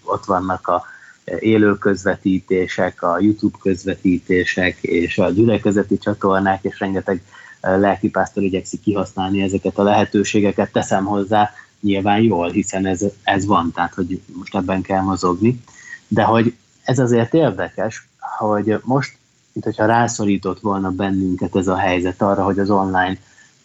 ott 0.05 0.25
vannak 0.25 0.69
a 0.69 0.83
élő 1.25 1.75
közvetítések, 1.75 3.03
a 3.03 3.19
YouTube 3.21 3.59
közvetítések 3.61 4.83
és 4.83 5.19
a 5.19 5.31
gyülekezeti 5.31 5.99
csatornák, 5.99 6.65
és 6.65 6.81
rengeteg 6.81 7.23
lelkipásztor 7.61 8.43
igyekszik 8.43 8.81
kihasználni 8.81 9.43
ezeket 9.43 9.79
a 9.79 9.83
lehetőségeket, 9.83 10.73
teszem 10.73 11.05
hozzá 11.05 11.51
nyilván 11.81 12.21
jól, 12.23 12.51
hiszen 12.51 12.87
ez, 12.87 13.05
ez 13.23 13.47
van, 13.47 13.73
tehát 13.73 13.95
hogy 13.95 14.21
most 14.33 14.55
ebben 14.55 14.83
kell 14.83 15.01
mozogni. 15.01 15.61
De 16.09 16.23
hogy 16.23 16.55
ez 16.83 16.99
azért 16.99 17.35
érdekes, 17.35 18.09
hogy 18.39 18.81
most, 18.83 19.17
mint 19.53 19.65
hogyha 19.65 19.87
rászorított 19.87 20.61
volna 20.61 20.91
bennünket 20.91 21.57
ez 21.57 21.69
a 21.69 21.77
helyzet 21.77 22.23
arra, 22.23 22.45
hogy 22.45 22.59
az 22.59 22.71
online 22.71 23.17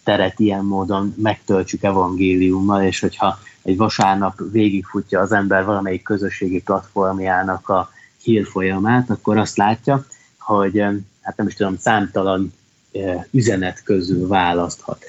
teret 0.04 0.40
ilyen 0.40 0.66
módon 0.66 1.14
megtöltsük 1.18 1.84
evangéliummal, 1.84 2.84
és 2.84 3.00
hogyha 3.00 3.40
egy 3.68 3.78
vasárnap 3.78 4.42
végigfutja 4.52 5.20
az 5.20 5.32
ember 5.32 5.66
valamelyik 5.66 6.04
közösségi 6.04 6.62
platformjának 6.62 7.70
a 7.70 7.90
hírfolyamát, 8.22 9.10
akkor 9.10 9.38
azt 9.38 9.58
látja, 9.58 10.06
hogy 10.40 10.80
hát 11.22 11.38
nem 11.38 11.48
is 11.48 11.54
tudom, 11.54 11.78
számtalan 11.78 12.54
üzenet 13.32 13.84
közül 13.84 14.28
választhat. 14.28 15.06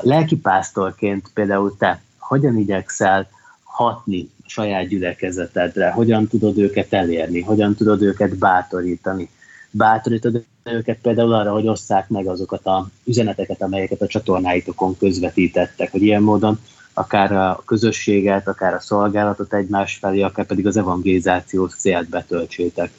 Lelkipásztorként 0.00 1.30
például 1.34 1.76
te 1.78 2.00
hogyan 2.18 2.58
igyekszel 2.58 3.28
hatni 3.62 4.30
a 4.44 4.48
saját 4.48 4.88
gyülekezetedre, 4.88 5.90
hogyan 5.90 6.26
tudod 6.26 6.58
őket 6.58 6.92
elérni, 6.92 7.42
hogyan 7.42 7.74
tudod 7.74 8.02
őket 8.02 8.36
bátorítani. 8.36 9.28
Bátorítod 9.70 10.44
őket 10.62 10.98
például 11.02 11.32
arra, 11.32 11.52
hogy 11.52 11.68
osszák 11.68 12.08
meg 12.08 12.26
azokat 12.26 12.66
a 12.66 12.88
üzeneteket, 13.04 13.62
amelyeket 13.62 14.02
a 14.02 14.06
csatornáitokon 14.06 14.96
közvetítettek, 14.96 15.90
hogy 15.90 16.02
ilyen 16.02 16.22
módon 16.22 16.60
akár 16.98 17.32
a 17.32 17.62
közösséget, 17.66 18.48
akár 18.48 18.74
a 18.74 18.80
szolgálatot 18.80 19.54
egymás 19.54 19.96
felé, 19.96 20.22
akár 20.22 20.46
pedig 20.46 20.66
az 20.66 20.76
evangelizációs 20.76 21.74
célt 21.74 22.08
betöltsétek. 22.08 22.90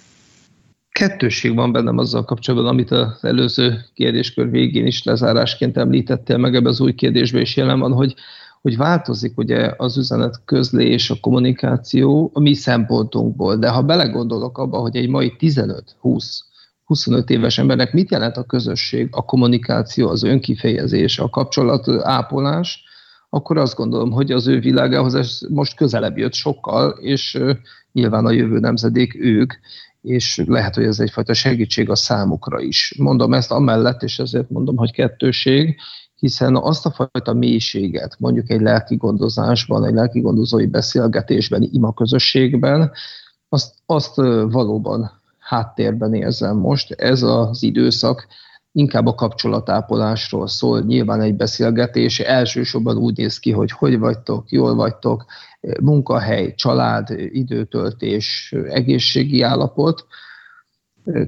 Kettősség 0.92 1.56
van 1.56 1.72
bennem 1.72 1.98
azzal 1.98 2.26
kapcsolatban, 2.26 2.70
amit 2.70 2.92
az 2.92 3.24
előző 3.24 3.86
kérdéskör 3.94 4.50
végén 4.50 4.86
is 4.86 5.04
lezárásként 5.04 5.78
említettél, 5.78 6.38
meg 6.38 6.56
ebbe 6.56 6.70
az 6.70 6.80
új 6.80 6.94
kérdésben 6.94 7.42
is 7.42 7.56
jelen 7.56 7.80
van, 7.80 7.94
hogy 7.94 8.14
hogy 8.62 8.78
változik 8.78 9.38
ugye 9.38 9.74
az 9.78 9.98
üzenet 9.98 10.42
közlés, 10.46 11.10
a 11.10 11.18
kommunikáció 11.22 12.32
a 12.34 12.40
mi 12.40 12.54
szempontunkból, 12.54 13.56
de 13.56 13.70
ha 13.70 13.82
belegondolok 13.82 14.58
abba, 14.58 14.78
hogy 14.78 14.96
egy 14.96 15.10
mai 15.10 15.36
15-20 15.40 16.46
25 16.84 17.30
éves 17.30 17.58
embernek 17.58 17.94
mit 17.94 18.12
jelent 18.12 18.38
a 18.38 18.44
közösség, 18.44 19.08
a 19.12 19.26
kommunikáció, 19.26 20.10
az 20.10 20.24
önkifejezés, 20.24 21.20
a 21.20 21.30
kapcsolat 21.30 21.90
ápolás, 22.04 22.84
akkor 23.30 23.58
azt 23.58 23.76
gondolom, 23.76 24.12
hogy 24.12 24.32
az 24.32 24.48
ő 24.48 24.60
világához 24.60 25.16
ez 25.16 25.40
most 25.50 25.76
közelebb 25.76 26.18
jött 26.18 26.34
sokkal, 26.34 26.90
és 26.90 27.40
nyilván 27.92 28.26
a 28.26 28.32
jövő 28.32 28.60
nemzedék 28.60 29.16
ők, 29.20 29.54
és 30.02 30.44
lehet, 30.46 30.76
hogy 30.76 30.84
ez 30.84 31.00
egyfajta 31.00 31.34
segítség 31.34 31.90
a 31.90 31.96
számukra 31.96 32.62
is. 32.62 32.96
Mondom 32.98 33.34
ezt 33.34 33.52
amellett, 33.52 34.04
és 34.04 34.20
ezért 34.20 34.50
mondom, 34.50 34.78
hogy 34.78 34.92
kettőség, 34.92 35.80
hiszen 36.16 36.56
azt 36.56 36.86
a 36.86 36.92
fajta 36.92 37.34
mélységet, 37.34 38.16
mondjuk 38.20 38.50
egy 38.50 38.62
lelki 38.62 38.96
gondozásban, 38.96 39.86
egy 39.86 39.94
lelki 39.94 40.20
gondozói 40.20 40.66
beszélgetésben, 40.66 41.70
ima 41.72 41.94
közösségben, 41.94 42.92
azt, 43.50 43.76
azt 43.86 44.16
valóban 44.52 45.12
háttérben 45.40 46.14
érzem 46.14 46.58
most. 46.58 46.92
Ez 46.92 47.22
az 47.22 47.64
időszak 47.64 48.28
inkább 48.78 49.06
a 49.06 49.16
kapcsolatápolásról 49.16 50.48
szól. 50.48 50.82
Nyilván 50.82 51.22
egy 51.22 51.36
beszélgetés 51.36 52.20
elsősorban 52.20 52.98
úgy 52.98 53.18
néz 53.18 53.40
ki, 53.40 53.52
hogy 53.52 53.72
hogy 53.72 54.00
vagytok, 54.00 54.52
jól 54.52 54.76
vagytok, 54.76 55.26
munkahely, 55.82 56.54
család, 56.56 57.10
időtöltés, 57.32 58.56
egészségi 58.70 59.42
állapot. 59.42 60.06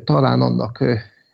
Talán 0.04 0.42
annak 0.42 0.84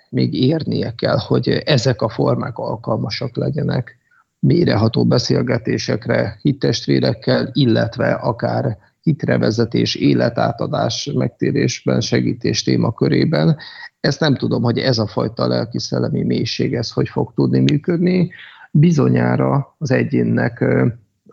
még 0.10 0.34
érnie 0.34 0.94
kell, 0.96 1.18
hogy 1.18 1.50
ezek 1.50 2.02
a 2.02 2.10
formák 2.10 2.58
alkalmasak 2.58 3.38
legyenek 3.38 3.98
méreható 4.40 5.06
beszélgetésekre 5.06 6.40
hittestvérekkel, 6.42 7.50
illetve 7.54 8.12
akár 8.14 8.78
hitrevezetés, 9.06 9.96
életátadás 9.96 11.12
megtérésben, 11.14 12.02
segítés 12.02 12.64
témakörében. 12.64 13.58
Ezt 14.00 14.20
nem 14.20 14.36
tudom, 14.36 14.64
hogy 14.64 14.78
ez 14.78 14.98
a 14.98 15.08
fajta 15.08 15.48
lelki-szellemi 15.48 16.24
mélység, 16.24 16.74
ez 16.74 16.92
hogy 16.92 17.10
fog 17.10 17.34
tudni 17.36 17.60
működni. 17.60 18.32
Bizonyára 18.72 19.76
az 19.78 19.92
egyénnek 19.92 20.66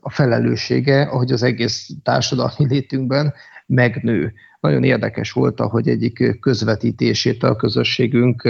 a 0.00 0.10
felelőssége, 0.10 1.02
ahogy 1.02 1.32
az 1.32 1.42
egész 1.42 1.90
társadalmi 2.02 2.66
létünkben 2.68 3.32
megnő. 3.66 4.32
Nagyon 4.60 4.84
érdekes 4.84 5.32
volt, 5.32 5.60
hogy 5.60 5.88
egyik 5.88 6.40
közvetítését 6.40 7.42
a 7.42 7.56
közösségünk, 7.56 8.48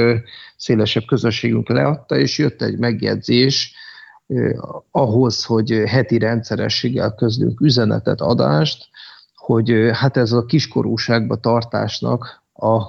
szélesebb 0.56 1.04
közösségünk 1.06 1.68
leadta, 1.68 2.16
és 2.18 2.38
jött 2.38 2.62
egy 2.62 2.78
megjegyzés 2.78 3.74
ahhoz, 4.90 5.44
hogy 5.44 5.82
heti 5.86 6.18
rendszerességgel 6.18 7.14
közlünk 7.14 7.60
üzenetet, 7.60 8.20
adást, 8.20 8.90
hogy 9.42 9.90
hát 9.92 10.16
ez 10.16 10.32
a 10.32 10.44
kiskorúságba 10.44 11.36
tartásnak 11.36 12.42
a 12.54 12.82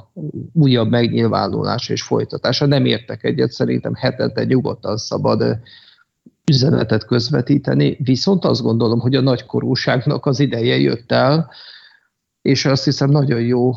újabb 0.54 0.90
megnyilvánulása 0.90 1.94
és 1.94 2.02
folytatása. 2.02 2.66
Nem 2.66 2.86
értek 2.86 3.24
egyet, 3.24 3.52
szerintem 3.52 3.94
hetente 3.94 4.44
nyugodtan 4.44 4.98
szabad 4.98 5.60
üzenetet 6.52 7.06
közvetíteni, 7.06 7.98
viszont 8.04 8.46
azt 8.46 8.62
gondolom, 8.62 9.00
hogy 9.00 9.16
a 9.16 9.22
nagykorúságnak 9.22 10.26
az 10.26 10.40
ideje 10.40 10.78
jött 10.78 11.12
el, 11.12 11.50
és 12.42 12.66
azt 12.66 12.84
hiszem 12.84 13.10
nagyon 13.10 13.42
jó 13.42 13.72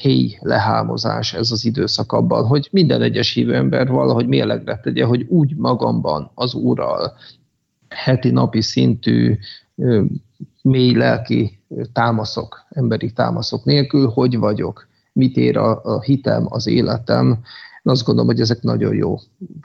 héj 0.00 0.38
lehámozás 0.40 1.34
ez 1.34 1.50
az 1.50 1.64
időszak 1.64 2.12
abban, 2.12 2.46
hogy 2.46 2.68
minden 2.72 3.02
egyes 3.02 3.32
hívő 3.32 3.54
ember 3.54 3.88
valahogy 3.88 4.26
mérlegre 4.26 4.80
tegye, 4.82 5.04
hogy 5.04 5.26
úgy 5.28 5.56
magamban 5.56 6.30
az 6.34 6.54
Úrral 6.54 7.16
heti 7.88 8.30
napi 8.30 8.60
szintű 8.60 9.38
mély 10.62 10.94
lelki 10.94 11.60
támaszok, 11.92 12.66
emberi 12.70 13.12
támaszok 13.12 13.64
nélkül, 13.64 14.08
hogy 14.08 14.38
vagyok, 14.38 14.88
mit 15.12 15.36
ér 15.36 15.56
a, 15.56 15.84
a 15.84 16.00
hitem, 16.00 16.46
az 16.48 16.66
életem. 16.66 17.26
Én 17.82 17.92
azt 17.92 18.04
gondolom, 18.04 18.30
hogy 18.30 18.40
ezek 18.40 18.62
nagyon 18.62 18.94
jó 18.94 19.16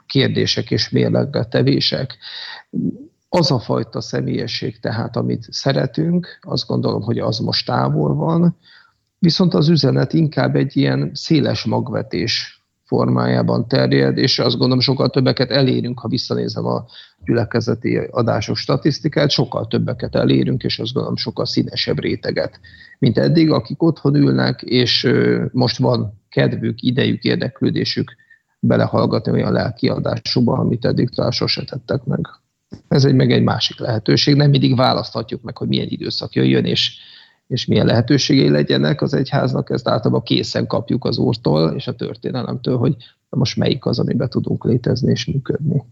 kérdések 0.06 0.70
és 0.70 0.90
mérlegre 0.90 1.44
tevések 1.44 2.16
az 3.28 3.50
a 3.50 3.58
fajta 3.58 4.00
személyesség 4.00 4.80
tehát, 4.80 5.16
amit 5.16 5.46
szeretünk, 5.50 6.38
azt 6.40 6.66
gondolom, 6.66 7.02
hogy 7.02 7.18
az 7.18 7.38
most 7.38 7.66
távol 7.66 8.14
van, 8.14 8.56
viszont 9.18 9.54
az 9.54 9.68
üzenet 9.68 10.12
inkább 10.12 10.56
egy 10.56 10.76
ilyen 10.76 11.10
széles 11.14 11.64
magvetés 11.64 12.57
formájában 12.88 13.68
terjed, 13.68 14.18
és 14.18 14.38
azt 14.38 14.56
gondolom 14.56 14.80
sokkal 14.80 15.08
többeket 15.08 15.50
elérünk, 15.50 15.98
ha 15.98 16.08
visszanézem 16.08 16.66
a 16.66 16.84
gyülekezeti 17.24 17.96
adások 17.96 18.56
statisztikát, 18.56 19.30
sokkal 19.30 19.66
többeket 19.66 20.14
elérünk, 20.14 20.62
és 20.62 20.78
azt 20.78 20.92
gondolom 20.92 21.16
sokkal 21.16 21.46
színesebb 21.46 22.00
réteget, 22.00 22.60
mint 22.98 23.18
eddig, 23.18 23.50
akik 23.50 23.82
otthon 23.82 24.14
ülnek, 24.14 24.62
és 24.62 25.12
most 25.52 25.78
van 25.78 26.20
kedvük, 26.28 26.82
idejük, 26.82 27.22
érdeklődésük 27.22 28.16
belehallgatni 28.60 29.32
olyan 29.32 29.52
lelkiadásukba, 29.52 30.52
amit 30.52 30.84
eddig 30.84 31.08
talán 31.08 31.30
sose 31.30 31.64
tettek 31.64 32.04
meg. 32.04 32.20
Ez 32.88 33.04
egy 33.04 33.14
meg 33.14 33.32
egy 33.32 33.42
másik 33.42 33.78
lehetőség. 33.78 34.34
Nem 34.34 34.50
mindig 34.50 34.76
választhatjuk 34.76 35.42
meg, 35.42 35.56
hogy 35.56 35.68
milyen 35.68 35.88
időszak 35.88 36.34
jöjjön, 36.34 36.64
és, 36.64 36.98
és 37.48 37.66
milyen 37.66 37.86
lehetőségei 37.86 38.48
legyenek 38.48 39.02
az 39.02 39.14
egyháznak. 39.14 39.70
Ezt 39.70 39.88
általában 39.88 40.22
készen 40.22 40.66
kapjuk 40.66 41.04
az 41.04 41.18
úrtól 41.18 41.72
és 41.76 41.86
a 41.86 41.94
történelemtől, 41.94 42.76
hogy 42.76 42.96
most 43.28 43.56
melyik 43.56 43.86
az, 43.86 43.98
amiben 43.98 44.28
tudunk 44.28 44.64
létezni 44.64 45.10
és 45.10 45.24
működni. 45.24 45.84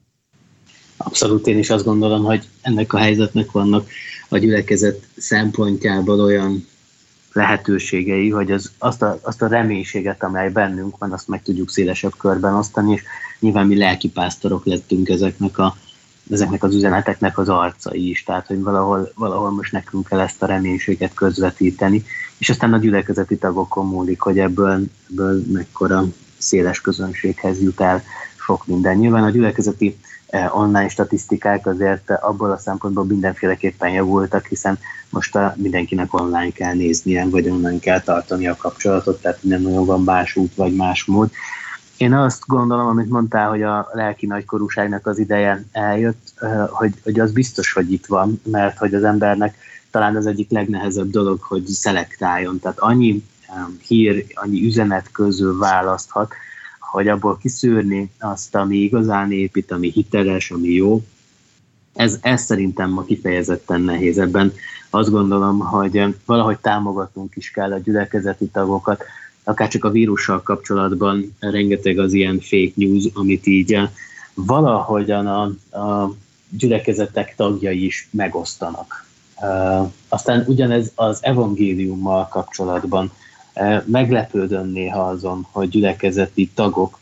Abszolút, 0.96 1.46
én 1.46 1.58
is 1.58 1.70
azt 1.70 1.84
gondolom, 1.84 2.24
hogy 2.24 2.48
ennek 2.62 2.92
a 2.92 2.98
helyzetnek 2.98 3.50
vannak 3.50 3.88
a 4.28 4.38
gyülekezet 4.38 5.06
szempontjából 5.16 6.20
olyan 6.20 6.66
lehetőségei, 7.32 8.30
hogy 8.30 8.50
az, 8.50 8.72
azt, 8.78 9.02
a, 9.02 9.18
azt 9.22 9.42
a 9.42 9.46
reménységet, 9.46 10.22
amely 10.22 10.50
bennünk 10.50 10.98
van, 10.98 11.12
azt 11.12 11.28
meg 11.28 11.42
tudjuk 11.42 11.70
szélesebb 11.70 12.16
körben 12.18 12.54
osztani, 12.54 12.92
és 12.92 13.02
nyilván 13.40 13.66
mi 13.66 13.76
lelkipásztorok 13.76 14.64
lettünk 14.64 15.08
ezeknek, 15.08 15.58
a, 15.58 15.76
ezeknek 16.30 16.62
az 16.62 16.74
üzeneteknek 16.74 17.38
az 17.38 17.48
arcai 17.48 18.08
is, 18.08 18.22
tehát 18.22 18.46
hogy 18.46 18.62
valahol, 18.62 19.12
valahol 19.14 19.50
most 19.50 19.72
nekünk 19.72 20.08
kell 20.08 20.20
ezt 20.20 20.42
a 20.42 20.46
reménységet 20.46 21.14
közvetíteni, 21.14 22.04
és 22.38 22.48
aztán 22.48 22.72
a 22.72 22.78
gyülekezeti 22.78 23.36
tagokon 23.36 23.86
múlik, 23.86 24.20
hogy 24.20 24.38
ebből, 24.38 24.80
ebből 25.10 25.42
mekkora 25.52 26.04
széles 26.38 26.80
közönséghez 26.80 27.62
jut 27.62 27.80
el 27.80 28.02
sok 28.36 28.66
minden. 28.66 28.96
Nyilván 28.96 29.24
a 29.24 29.30
gyülekezeti 29.30 29.96
eh, 30.26 30.56
online 30.58 30.88
statisztikák 30.88 31.66
azért 31.66 32.10
abból 32.10 32.50
a 32.50 32.58
szempontból 32.58 33.04
mindenféleképpen 33.04 33.90
javultak, 33.90 34.46
hiszen 34.46 34.78
most 35.10 35.36
a, 35.36 35.54
mindenkinek 35.56 36.14
online 36.14 36.50
kell 36.50 36.74
néznie, 36.74 37.24
vagy 37.28 37.48
online 37.48 37.78
kell 37.78 38.00
tartani 38.00 38.46
a 38.46 38.56
kapcsolatot, 38.56 39.20
tehát 39.20 39.42
nem 39.42 39.62
nagyon 39.62 39.84
van 39.84 40.02
más 40.02 40.36
út, 40.36 40.54
vagy 40.54 40.74
más 40.74 41.04
mód. 41.04 41.30
Én 41.96 42.12
azt 42.14 42.46
gondolom, 42.46 42.86
amit 42.86 43.10
mondtál, 43.10 43.48
hogy 43.48 43.62
a 43.62 43.88
lelki 43.92 44.26
nagykorúságnak 44.26 45.06
az 45.06 45.18
ideje 45.18 45.64
eljött, 45.72 46.32
hogy, 46.68 46.94
hogy 47.02 47.20
az 47.20 47.32
biztos, 47.32 47.72
hogy 47.72 47.92
itt 47.92 48.06
van, 48.06 48.40
mert 48.44 48.78
hogy 48.78 48.94
az 48.94 49.04
embernek 49.04 49.56
talán 49.90 50.16
az 50.16 50.26
egyik 50.26 50.50
legnehezebb 50.50 51.10
dolog, 51.10 51.40
hogy 51.40 51.66
szelektáljon. 51.66 52.58
Tehát 52.58 52.78
annyi 52.78 53.24
hír, 53.86 54.24
annyi 54.34 54.64
üzenet 54.64 55.10
közül 55.12 55.58
választhat, 55.58 56.34
hogy 56.80 57.08
abból 57.08 57.38
kiszűrni 57.38 58.10
azt, 58.18 58.54
ami 58.54 58.76
igazán 58.76 59.32
épít, 59.32 59.70
ami 59.72 59.90
hiteles, 59.90 60.50
ami 60.50 60.68
jó, 60.68 61.04
ez, 61.94 62.18
ez 62.22 62.42
szerintem 62.42 62.90
ma 62.90 63.04
kifejezetten 63.04 63.80
nehéz. 63.80 64.18
Ebben 64.18 64.52
azt 64.90 65.10
gondolom, 65.10 65.58
hogy 65.58 66.14
valahogy 66.24 66.58
támogatnunk 66.58 67.36
is 67.36 67.50
kell 67.50 67.72
a 67.72 67.78
gyülekezeti 67.78 68.46
tagokat, 68.46 69.04
akár 69.48 69.68
csak 69.68 69.84
a 69.84 69.90
vírussal 69.90 70.42
kapcsolatban 70.42 71.36
rengeteg 71.38 71.98
az 71.98 72.12
ilyen 72.12 72.40
fake 72.40 72.72
news, 72.74 73.04
amit 73.14 73.46
így 73.46 73.78
valahogyan 74.34 75.26
a, 75.26 75.42
a 75.78 76.14
gyülekezetek 76.50 77.34
tagjai 77.36 77.84
is 77.84 78.08
megosztanak. 78.10 79.06
Aztán 80.08 80.44
ugyanez 80.46 80.92
az 80.94 81.18
evangéliummal 81.22 82.28
kapcsolatban 82.28 83.12
meglepődöm 83.84 84.68
néha 84.68 85.08
azon, 85.08 85.46
hogy 85.50 85.68
gyülekezeti 85.68 86.50
tagok 86.54 86.98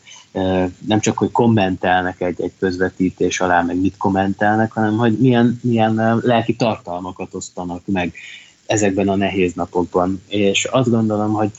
nem 0.86 1.00
csak, 1.00 1.18
hogy 1.18 1.30
kommentelnek 1.30 2.20
egy, 2.20 2.40
egy 2.40 2.52
közvetítés 2.58 3.40
alá, 3.40 3.62
meg 3.62 3.80
mit 3.80 3.96
kommentelnek, 3.96 4.72
hanem 4.72 4.96
hogy 4.96 5.18
milyen, 5.18 5.60
milyen 5.62 6.20
lelki 6.22 6.56
tartalmakat 6.56 7.34
osztanak 7.34 7.82
meg 7.86 8.14
ezekben 8.66 9.08
a 9.08 9.16
nehéz 9.16 9.52
napokban. 9.54 10.22
És 10.28 10.64
azt 10.64 10.90
gondolom, 10.90 11.32
hogy 11.32 11.50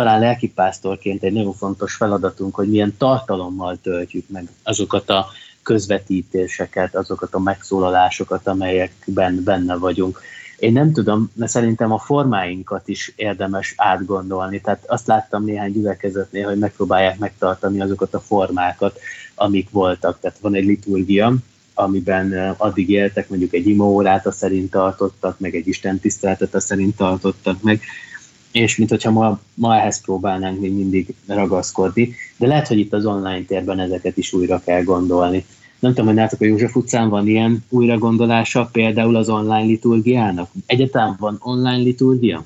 talán 0.00 0.20
lelkipásztorként 0.20 1.22
egy 1.22 1.32
nagyon 1.32 1.52
fontos 1.52 1.94
feladatunk, 1.94 2.54
hogy 2.54 2.68
milyen 2.68 2.96
tartalommal 2.98 3.78
töltjük 3.82 4.28
meg 4.28 4.48
azokat 4.62 5.10
a 5.10 5.26
közvetítéseket, 5.62 6.94
azokat 6.94 7.34
a 7.34 7.38
megszólalásokat, 7.38 8.46
amelyekben 8.46 9.42
benne 9.44 9.76
vagyunk. 9.76 10.20
Én 10.58 10.72
nem 10.72 10.92
tudom, 10.92 11.30
mert 11.34 11.50
szerintem 11.50 11.92
a 11.92 11.98
formáinkat 11.98 12.88
is 12.88 13.12
érdemes 13.16 13.74
átgondolni. 13.76 14.60
Tehát 14.60 14.84
azt 14.86 15.06
láttam 15.06 15.44
néhány 15.44 15.72
gyülekezetnél, 15.72 16.48
hogy 16.48 16.58
megpróbálják 16.58 17.18
megtartani 17.18 17.80
azokat 17.80 18.14
a 18.14 18.20
formákat, 18.20 18.98
amik 19.34 19.70
voltak. 19.70 20.20
Tehát 20.20 20.38
van 20.38 20.54
egy 20.54 20.64
liturgia, 20.64 21.34
amiben 21.74 22.54
addig 22.56 22.90
éltek, 22.90 23.28
mondjuk 23.28 23.54
egy 23.54 23.66
imóórát 23.66 24.26
a 24.26 24.32
szerint 24.32 24.70
tartottak, 24.70 25.38
meg 25.38 25.54
egy 25.54 25.68
istentiszteletet 25.68 26.54
a 26.54 26.60
szerint 26.60 26.96
tartottak 26.96 27.62
meg, 27.62 27.80
és 28.52 28.76
mint 28.76 28.90
hogyha 28.90 29.10
ma, 29.10 29.40
ma 29.54 29.76
ehhez 29.76 30.00
próbálnánk 30.00 30.60
még 30.60 30.74
mindig 30.74 31.14
ragaszkodni, 31.26 32.14
de 32.36 32.46
lehet, 32.46 32.68
hogy 32.68 32.78
itt 32.78 32.92
az 32.92 33.06
online 33.06 33.44
térben 33.44 33.78
ezeket 33.78 34.16
is 34.16 34.32
újra 34.32 34.60
kell 34.64 34.82
gondolni. 34.82 35.44
Nem 35.78 35.90
tudom, 35.90 36.06
hogy 36.06 36.14
nálatok 36.14 36.40
a 36.40 36.44
József 36.44 36.76
utcán 36.76 37.08
van 37.08 37.26
ilyen 37.26 37.64
újra 37.68 37.98
gondolása, 37.98 38.68
például 38.72 39.16
az 39.16 39.28
online 39.28 39.66
liturgiának? 39.66 40.50
Egyetem 40.66 41.16
van 41.18 41.36
online 41.40 41.82
liturgia? 41.82 42.44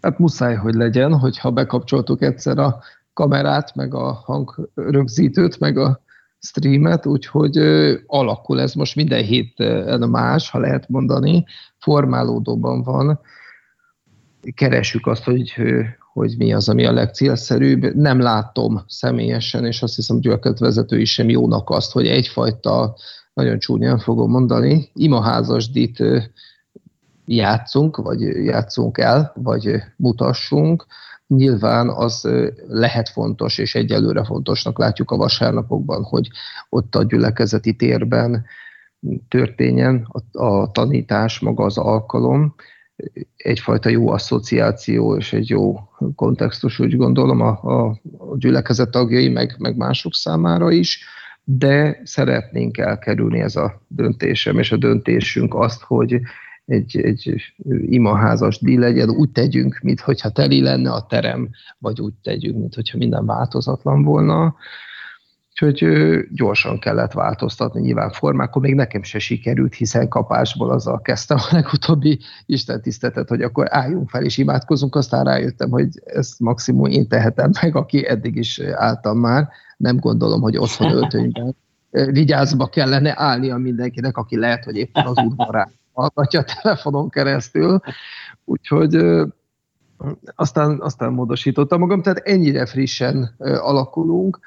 Hát 0.00 0.18
muszáj, 0.18 0.54
hogy 0.54 0.74
legyen, 0.74 1.18
hogyha 1.18 1.50
bekapcsoltuk 1.50 2.22
egyszer 2.22 2.58
a 2.58 2.78
kamerát, 3.12 3.74
meg 3.74 3.94
a 3.94 4.12
hangrögzítőt, 4.12 5.58
meg 5.58 5.78
a 5.78 6.00
streamet, 6.38 7.06
úgyhogy 7.06 7.58
ö, 7.58 7.94
alakul 8.06 8.60
ez 8.60 8.74
most 8.74 8.96
minden 8.96 9.24
héten 9.24 10.08
más, 10.08 10.50
ha 10.50 10.58
lehet 10.58 10.88
mondani, 10.88 11.44
formálódóban 11.78 12.82
van 12.82 13.20
keresjük 14.54 15.06
azt, 15.06 15.24
hogy, 15.24 15.54
hogy 16.12 16.34
mi 16.38 16.52
az, 16.52 16.68
ami 16.68 16.86
a 16.86 16.92
legcélszerűbb. 16.92 17.94
Nem 17.94 18.20
látom 18.20 18.84
személyesen, 18.86 19.66
és 19.66 19.82
azt 19.82 19.94
hiszem, 19.94 20.20
vezető 20.58 21.00
is 21.00 21.12
sem 21.12 21.28
jónak 21.28 21.70
azt, 21.70 21.92
hogy 21.92 22.06
egyfajta, 22.06 22.96
nagyon 23.32 23.58
csúnyán 23.58 23.98
fogom 23.98 24.30
mondani, 24.30 24.90
imaházasdit 24.94 26.02
játszunk, 27.26 27.96
vagy 27.96 28.20
játszunk 28.20 28.98
el, 28.98 29.32
vagy 29.34 29.82
mutassunk. 29.96 30.86
Nyilván 31.26 31.88
az 31.88 32.28
lehet 32.68 33.08
fontos, 33.08 33.58
és 33.58 33.74
egyelőre 33.74 34.24
fontosnak 34.24 34.78
látjuk 34.78 35.10
a 35.10 35.16
vasárnapokban, 35.16 36.02
hogy 36.02 36.28
ott 36.68 36.94
a 36.94 37.02
gyülekezeti 37.02 37.76
térben 37.76 38.44
történjen 39.28 40.08
a, 40.32 40.44
a 40.44 40.70
tanítás, 40.70 41.38
maga 41.38 41.64
az 41.64 41.78
alkalom, 41.78 42.54
egyfajta 43.36 43.88
jó 43.88 44.08
asszociáció 44.08 45.16
és 45.16 45.32
egy 45.32 45.48
jó 45.48 45.74
kontextus, 46.14 46.78
úgy 46.78 46.96
gondolom, 46.96 47.40
a, 47.40 47.48
a, 47.48 48.00
gyülekezet 48.36 48.90
tagjai, 48.90 49.28
meg, 49.28 49.54
meg 49.58 49.76
mások 49.76 50.14
számára 50.14 50.70
is, 50.70 51.04
de 51.44 52.00
szeretnénk 52.04 52.78
elkerülni 52.78 53.40
ez 53.40 53.56
a 53.56 53.82
döntésem, 53.88 54.58
és 54.58 54.72
a 54.72 54.76
döntésünk 54.76 55.54
azt, 55.54 55.82
hogy 55.82 56.20
egy, 56.64 57.00
egy 57.00 57.52
imaházas 57.86 58.60
díj 58.60 58.76
legyen, 58.76 59.10
úgy 59.10 59.30
tegyünk, 59.30 59.80
mintha 59.82 60.30
teli 60.30 60.60
lenne 60.60 60.92
a 60.92 61.06
terem, 61.06 61.50
vagy 61.78 62.00
úgy 62.00 62.12
tegyünk, 62.22 62.58
mintha 62.58 62.98
minden 62.98 63.26
változatlan 63.26 64.02
volna. 64.02 64.54
Úgyhogy 65.62 66.28
gyorsan 66.30 66.78
kellett 66.78 67.12
változtatni 67.12 67.80
nyilván 67.80 68.10
formákon, 68.10 68.62
még 68.62 68.74
nekem 68.74 69.02
se 69.02 69.18
sikerült, 69.18 69.74
hiszen 69.74 70.08
kapásból 70.08 70.70
azzal 70.70 71.00
kezdtem 71.00 71.36
a 71.40 71.54
legutóbbi 71.54 72.18
Isten 72.46 72.82
tisztetet, 72.82 73.28
hogy 73.28 73.42
akkor 73.42 73.66
álljunk 73.70 74.10
fel 74.10 74.24
és 74.24 74.38
imádkozunk, 74.38 74.94
aztán 74.94 75.24
rájöttem, 75.24 75.70
hogy 75.70 75.88
ezt 76.04 76.40
maximum 76.40 76.84
én 76.84 77.08
tehetem 77.08 77.50
meg, 77.60 77.76
aki 77.76 78.06
eddig 78.06 78.36
is 78.36 78.60
álltam 78.60 79.18
már, 79.18 79.48
nem 79.76 79.96
gondolom, 79.96 80.40
hogy 80.40 80.56
otthon 80.56 80.92
öltönyben 80.92 81.56
vigyázba 81.90 82.66
kellene 82.66 83.14
állnia 83.16 83.56
mindenkinek, 83.56 84.16
aki 84.16 84.36
lehet, 84.36 84.64
hogy 84.64 84.76
éppen 84.76 85.06
az 85.06 85.16
udvarán 85.24 85.70
hallgatja 85.92 86.40
a 86.40 86.44
telefonon 86.62 87.08
keresztül. 87.08 87.80
Úgyhogy 88.44 89.04
aztán, 90.34 90.80
aztán 90.80 91.12
módosítottam 91.12 91.80
magam, 91.80 92.02
tehát 92.02 92.18
ennyire 92.18 92.66
frissen 92.66 93.34
alakulunk, 93.38 94.38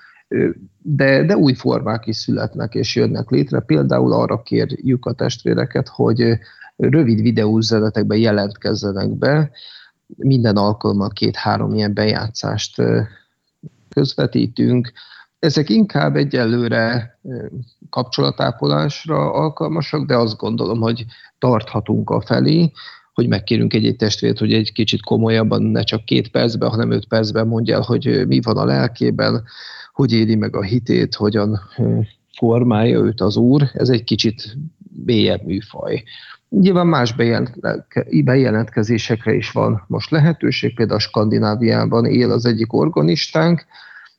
de, 0.81 1.23
de 1.23 1.37
új 1.37 1.53
formák 1.53 2.07
is 2.07 2.17
születnek 2.17 2.73
és 2.73 2.95
jönnek 2.95 3.29
létre. 3.29 3.59
Például 3.59 4.13
arra 4.13 4.41
kérjük 4.41 5.05
a 5.05 5.13
testvéreket, 5.13 5.87
hogy 5.87 6.37
rövid 6.75 7.21
videóüzenetekben 7.21 8.17
jelentkezzenek 8.17 9.09
be, 9.09 9.51
minden 10.17 10.55
alkalommal 10.55 11.09
két-három 11.09 11.73
ilyen 11.73 11.93
bejátszást 11.93 12.81
közvetítünk. 13.89 14.91
Ezek 15.39 15.69
inkább 15.69 16.15
egyelőre 16.15 17.17
kapcsolatápolásra 17.89 19.33
alkalmasak, 19.33 20.05
de 20.05 20.15
azt 20.17 20.37
gondolom, 20.37 20.79
hogy 20.79 21.05
tarthatunk 21.37 22.09
a 22.09 22.21
felé, 22.21 22.71
hogy 23.13 23.27
megkérünk 23.27 23.73
egy-egy 23.73 23.95
testvért, 23.95 24.39
hogy 24.39 24.53
egy 24.53 24.71
kicsit 24.71 25.03
komolyabban, 25.03 25.63
ne 25.63 25.83
csak 25.83 26.05
két 26.05 26.31
percben, 26.31 26.69
hanem 26.69 26.91
öt 26.91 27.07
percben 27.07 27.47
mondja 27.47 27.75
el, 27.75 27.81
hogy 27.81 28.27
mi 28.27 28.41
van 28.41 28.57
a 28.57 28.65
lelkében, 28.65 29.43
hogy 29.93 30.13
éli 30.13 30.35
meg 30.35 30.55
a 30.55 30.61
hitét, 30.61 31.15
hogyan 31.15 31.59
formálja 32.37 32.99
őt 32.99 33.21
az 33.21 33.37
Úr, 33.37 33.69
ez 33.73 33.89
egy 33.89 34.03
kicsit 34.03 34.57
mélyebb 35.05 35.45
műfaj. 35.45 36.03
Nyilván 36.49 36.87
más 36.87 37.15
bejelentkezésekre 38.23 39.33
is 39.33 39.51
van 39.51 39.83
most 39.87 40.09
lehetőség, 40.09 40.75
például 40.75 40.97
a 40.97 41.01
Skandináviában 41.01 42.05
él 42.05 42.31
az 42.31 42.45
egyik 42.45 42.73
organistánk, 42.73 43.65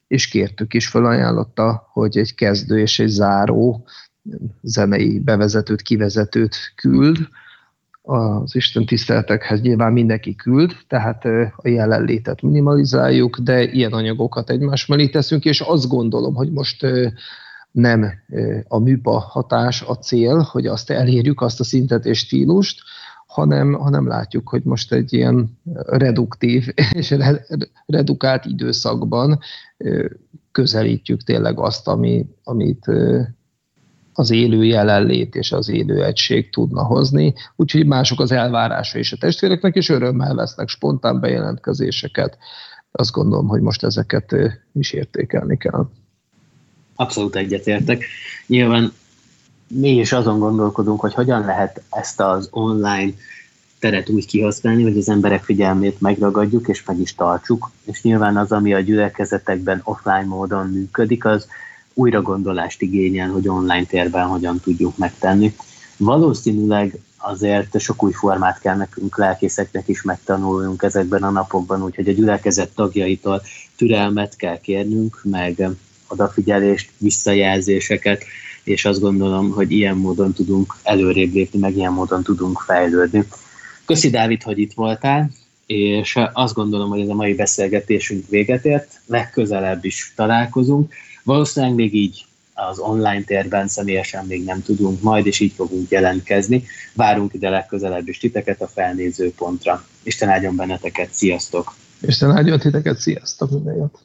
és 0.07 0.29
kértük 0.29 0.75
is, 0.75 0.89
felajánlotta, 0.89 1.89
hogy 1.93 2.19
egy 2.19 2.35
kezdő 2.35 2.79
és 2.79 2.99
egy 2.99 3.09
záró 3.09 3.85
zenei 4.63 5.19
bevezetőt, 5.19 5.83
kivezetőt 5.83 6.57
küld, 6.75 7.19
az 8.07 8.55
Isten 8.55 8.87
tiszteletekhez 8.87 9.61
nyilván 9.61 9.93
mindenki 9.93 10.35
küld, 10.35 10.77
tehát 10.89 11.25
a 11.57 11.69
jelenlétet 11.69 12.43
minimalizáljuk, 12.43 13.39
de 13.39 13.63
ilyen 13.63 13.93
anyagokat 13.93 14.51
egymás 14.51 14.87
mellé 14.87 15.09
teszünk, 15.09 15.45
és 15.45 15.61
azt 15.61 15.89
gondolom, 15.89 16.35
hogy 16.35 16.53
most 16.53 16.87
nem 17.71 18.11
a 18.69 18.79
műpa 18.79 19.19
hatás 19.19 19.83
a 19.83 19.99
cél, 19.99 20.39
hogy 20.51 20.67
azt 20.67 20.91
elérjük, 20.91 21.41
azt 21.41 21.61
a 21.61 21.65
szintet 21.65 22.05
és 22.05 22.19
stílust, 22.19 22.83
hanem, 23.27 23.73
hanem 23.73 24.07
látjuk, 24.07 24.49
hogy 24.49 24.63
most 24.65 24.93
egy 24.93 25.13
ilyen 25.13 25.59
reduktív 25.87 26.67
és 27.01 27.15
redukált 27.87 28.45
időszakban 28.45 29.39
közelítjük 30.53 31.23
tényleg 31.23 31.59
azt, 31.59 31.89
ami, 31.89 32.27
amit 32.43 32.87
az 34.15 34.31
élő 34.31 34.65
jelenlét 34.65 35.35
és 35.35 35.53
az 35.53 35.69
élő 35.69 36.05
egység 36.05 36.51
tudna 36.51 36.85
hozni, 36.85 37.35
úgyhogy 37.57 37.87
mások 37.87 38.21
az 38.21 38.33
elvárása 38.33 38.99
is 38.99 39.13
a 39.13 39.17
testvéreknek, 39.17 39.75
és 39.75 39.89
örömmel 39.89 40.35
vesznek 40.35 40.69
spontán 40.69 41.21
bejelentkezéseket. 41.21 42.39
Azt 42.93 43.13
gondolom, 43.13 43.47
hogy 43.47 43.61
most 43.61 43.85
ezeket 43.85 44.35
is 44.73 44.93
értékelni 44.93 45.57
kell. 45.57 45.89
Abszolút 46.97 47.37
egyetértek. 47.37 48.05
Nyilván 48.47 48.93
mi 49.69 49.91
is 49.91 50.13
azon 50.13 50.39
gondolkodunk, 50.39 51.01
hogy 51.01 51.15
hogyan 51.15 51.45
lehet 51.45 51.83
ezt 51.91 52.21
az 52.21 52.49
online 52.51 53.13
teret 53.79 54.09
úgy 54.09 54.27
kihasználni, 54.27 54.83
hogy 54.83 54.97
az 54.97 55.09
emberek 55.09 55.43
figyelmét 55.43 56.01
megragadjuk 56.01 56.69
és 56.69 56.85
meg 56.85 56.99
is 56.99 57.15
tartsuk, 57.15 57.71
és 57.85 58.03
nyilván 58.03 58.37
az, 58.37 58.53
ami 58.53 58.75
a 58.75 58.81
gyülekezetekben 58.81 59.81
offline 59.85 60.25
módon 60.25 60.67
működik, 60.67 61.25
az 61.25 61.47
újra 61.95 62.23
gondolást 62.23 62.83
igényel, 62.83 63.29
hogy 63.29 63.49
online 63.49 63.85
térben 63.85 64.27
hogyan 64.27 64.61
tudjuk 64.61 64.97
megtenni. 64.97 65.55
Valószínűleg 65.97 66.99
azért 67.17 67.81
sok 67.81 68.03
új 68.03 68.13
formát 68.13 68.61
kell 68.61 68.77
nekünk 68.77 69.19
lelkészeknek 69.19 69.89
is 69.89 70.03
megtanulnunk 70.03 70.83
ezekben 70.83 71.23
a 71.23 71.31
napokban, 71.31 71.83
úgyhogy 71.83 72.09
a 72.09 72.13
gyülekezet 72.13 72.75
tagjaitól 72.75 73.43
türelmet 73.77 74.37
kell 74.37 74.61
kérnünk, 74.61 75.21
meg 75.23 75.69
odafigyelést, 76.09 76.91
visszajelzéseket, 76.99 78.25
és 78.65 78.85
azt 78.85 79.01
gondolom, 79.01 79.51
hogy 79.51 79.71
ilyen 79.71 79.97
módon 79.97 80.33
tudunk 80.33 80.77
előrébb 80.83 81.33
lépni, 81.33 81.59
meg 81.59 81.77
ilyen 81.77 81.93
módon 81.93 82.23
tudunk 82.23 82.61
fejlődni. 82.67 83.25
Köszi 83.85 84.11
Dávid, 84.11 84.43
hogy 84.43 84.59
itt 84.59 84.73
voltál, 84.73 85.31
és 85.67 86.19
azt 86.33 86.55
gondolom, 86.55 86.89
hogy 86.89 87.01
ez 87.01 87.09
a 87.09 87.15
mai 87.15 87.35
beszélgetésünk 87.35 88.29
véget 88.29 88.65
ért, 88.65 89.01
legközelebb 89.07 89.85
is 89.85 90.13
találkozunk. 90.17 90.93
Valószínűleg 91.25 91.75
még 91.75 91.95
így 91.95 92.25
az 92.55 92.79
online 92.79 93.23
térben 93.23 93.69
személyesen 93.69 94.27
még 94.27 94.45
nem 94.45 94.63
tudunk, 94.63 95.03
majd 95.03 95.27
is 95.27 95.41
így 95.41 95.53
fogunk 95.53 95.91
jelentkezni. 95.91 96.65
Várunk 96.93 97.35
ide 97.35 97.49
legközelebb 97.49 98.09
is 98.09 98.19
titeket 98.19 98.63
a 98.63 98.67
felnézőpontra. 98.67 99.85
Isten 100.03 100.29
áldjon 100.29 100.57
benneteket, 100.57 101.13
sziasztok! 101.13 101.75
Isten 102.01 102.31
áldjon 102.31 102.59
titeket, 102.59 102.99
sziasztok, 102.99 103.51
minden 103.51 103.77
jót! 103.77 103.99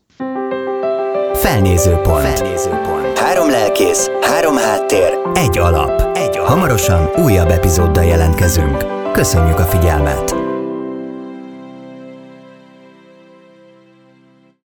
Felnézőpont. 1.34 2.22
Felnézőpont. 2.22 3.18
Három 3.18 3.50
lelkész, 3.50 4.10
három 4.22 4.56
háttér, 4.56 5.18
egy 5.34 5.58
alap. 5.58 6.18
Egy 6.18 6.38
alap. 6.38 6.48
Hamarosan 6.48 7.10
újabb 7.24 7.50
epizóddal 7.50 8.04
jelentkezünk. 8.04 8.86
Köszönjük 9.12 9.60
a 9.60 9.66
figyelmet! 9.66 10.39